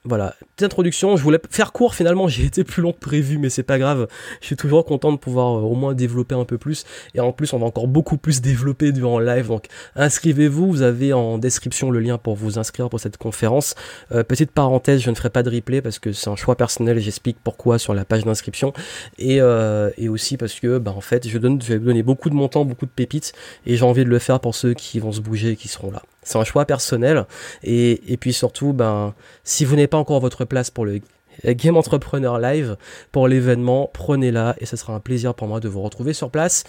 voilà, 0.05 0.35
petite 0.55 0.63
introduction. 0.63 1.17
Je 1.17 1.23
voulais 1.23 1.39
faire 1.49 1.71
court 1.71 1.95
finalement, 1.95 2.27
j'ai 2.29 2.45
été 2.45 2.63
plus 2.63 2.81
long 2.81 2.93
que 2.93 2.99
prévu, 2.99 3.37
mais 3.37 3.49
c'est 3.49 3.63
pas 3.63 3.79
grave. 3.79 4.07
Je 4.41 4.45
suis 4.45 4.55
toujours 4.55 4.85
content 4.85 5.11
de 5.11 5.17
pouvoir 5.17 5.57
euh, 5.57 5.61
au 5.61 5.75
moins 5.75 5.93
développer 5.93 6.35
un 6.35 6.45
peu 6.45 6.57
plus. 6.57 6.85
Et 7.13 7.19
en 7.19 7.31
plus, 7.31 7.53
on 7.53 7.59
va 7.59 7.65
encore 7.65 7.87
beaucoup 7.87 8.17
plus 8.17 8.41
développer 8.45 8.91
durant 8.91 9.19
live. 9.19 9.47
Donc 9.47 9.65
inscrivez-vous, 9.95 10.67
vous 10.67 10.81
avez 10.81 11.13
en 11.13 11.37
description 11.37 11.91
le 11.91 11.99
lien 11.99 12.17
pour 12.17 12.35
vous 12.35 12.59
inscrire 12.59 12.89
pour 12.89 12.99
cette 12.99 13.17
conférence. 13.17 13.75
Euh, 14.11 14.23
petite 14.23 14.51
parenthèse, 14.51 15.01
je 15.01 15.09
ne 15.09 15.15
ferai 15.15 15.29
pas 15.29 15.43
de 15.43 15.49
replay 15.49 15.81
parce 15.81 15.99
que 15.99 16.11
c'est 16.11 16.29
un 16.29 16.35
choix 16.35 16.55
personnel. 16.55 16.99
J'explique 16.99 17.37
pourquoi 17.43 17.79
sur 17.79 17.93
la 17.93 18.05
page 18.05 18.23
d'inscription 18.23 18.73
et, 19.17 19.41
euh, 19.41 19.89
et 19.97 20.09
aussi 20.09 20.37
parce 20.37 20.59
que 20.59 20.77
bah 20.77 20.93
en 20.95 21.01
fait, 21.01 21.27
je 21.27 21.37
donne, 21.37 21.61
je 21.61 21.69
vais 21.69 21.77
vous 21.77 21.85
donner 21.85 22.03
beaucoup 22.03 22.29
de 22.29 22.35
mon 22.35 22.47
temps, 22.47 22.65
beaucoup 22.65 22.85
de 22.85 22.91
pépites 22.91 23.33
et 23.65 23.75
j'ai 23.75 23.85
envie 23.85 24.05
de 24.05 24.09
le 24.09 24.19
faire 24.19 24.39
pour 24.39 24.55
ceux 24.55 24.73
qui 24.73 24.99
vont 24.99 25.11
se 25.11 25.21
bouger 25.21 25.51
et 25.51 25.55
qui 25.55 25.67
seront 25.67 25.91
là. 25.91 26.03
C'est 26.25 26.37
un 26.37 26.43
choix 26.43 26.65
personnel. 26.65 27.25
Et, 27.63 28.17
puis 28.19 28.33
surtout, 28.33 28.73
ben, 28.73 29.13
si 29.45 29.63
vous 29.63 29.75
n'avez 29.75 29.87
pas 29.87 29.97
encore 29.97 30.19
votre 30.19 30.43
place 30.43 30.69
pour 30.69 30.85
le 30.85 30.99
Game 31.45 31.77
Entrepreneur 31.77 32.39
Live, 32.39 32.75
pour 33.11 33.27
l'événement, 33.29 33.89
prenez-la 33.93 34.55
et 34.59 34.65
ce 34.65 34.75
sera 34.75 34.93
un 34.93 34.99
plaisir 34.99 35.33
pour 35.33 35.47
moi 35.47 35.61
de 35.61 35.69
vous 35.69 35.81
retrouver 35.81 36.13
sur 36.13 36.31
place. 36.31 36.65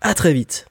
À 0.00 0.14
très 0.14 0.32
vite. 0.32 0.66